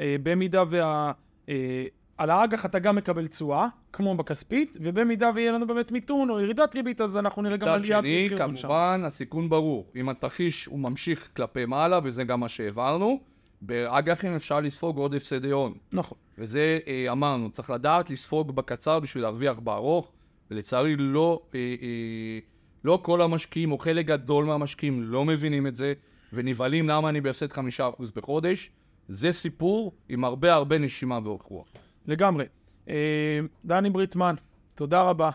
[0.01, 1.13] אה, במידה וה...
[1.49, 1.85] אה,
[2.19, 6.75] על האג"ח אתה גם מקבל תשואה, כמו בכספית, ובמידה ויהיה לנו באמת מיתון או ירידת
[6.75, 8.69] ריבית, אז אנחנו נראה גם מצד עליית שני, רווחי הון שם.
[8.69, 9.87] כמובן, הסיכון ברור.
[9.97, 13.21] אם התרחיש הוא ממשיך כלפי מעלה, וזה גם מה שהעברנו,
[13.63, 15.75] באג"חים אפשר לספוג עוד הפסדי הון.
[15.93, 16.19] נכון.
[16.41, 20.13] וזה אה, אמרנו, צריך לדעת לספוג בקצר בשביל להרוויח בארוך,
[20.51, 22.39] ולצערי לא, אה, אה,
[22.85, 25.93] לא כל המשקיעים, או חלק גדול מהמשקיעים לא מבינים את זה,
[26.33, 28.71] ונבהלים למה אני בהפסד חמישה אחוז בחודש.
[29.09, 31.67] זה סיפור עם הרבה הרבה נשימה ואורך רוח.
[32.07, 32.45] לגמרי.
[32.89, 34.35] אה, דני בריטמן,
[34.75, 35.31] תודה רבה.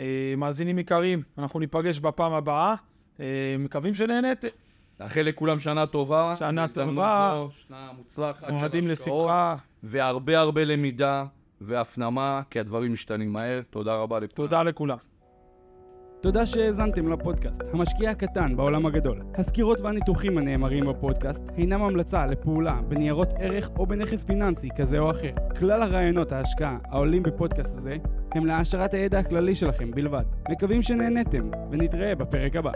[0.00, 2.74] אה, מאזינים יקרים, אנחנו ניפגש בפעם הבאה.
[3.20, 4.44] אה, מקווים שנהנית.
[5.02, 6.34] נאחל לכולם שנה טובה.
[6.36, 7.34] שנה טובה.
[7.36, 9.56] זו, שנה מוצלחת של מועדים לשמחה.
[9.82, 11.24] והרבה הרבה למידה
[11.60, 13.60] והפנמה, כי הדברים משתנים מהר.
[13.70, 14.34] תודה רבה לכולם.
[14.34, 14.96] תודה לכולם.
[16.20, 19.22] תודה שהאזנתם לפודקאסט, המשקיע הקטן בעולם הגדול.
[19.34, 25.32] הסקירות והניתוחים הנאמרים בפודקאסט אינם המלצה לפעולה בניירות ערך או בנכס פיננסי כזה או אחר.
[25.58, 27.96] כלל הרעיונות ההשקעה העולים בפודקאסט הזה
[28.34, 30.24] הם להעשרת הידע הכללי שלכם בלבד.
[30.50, 32.72] מקווים שנהניתם, ונתראה בפרק הבא.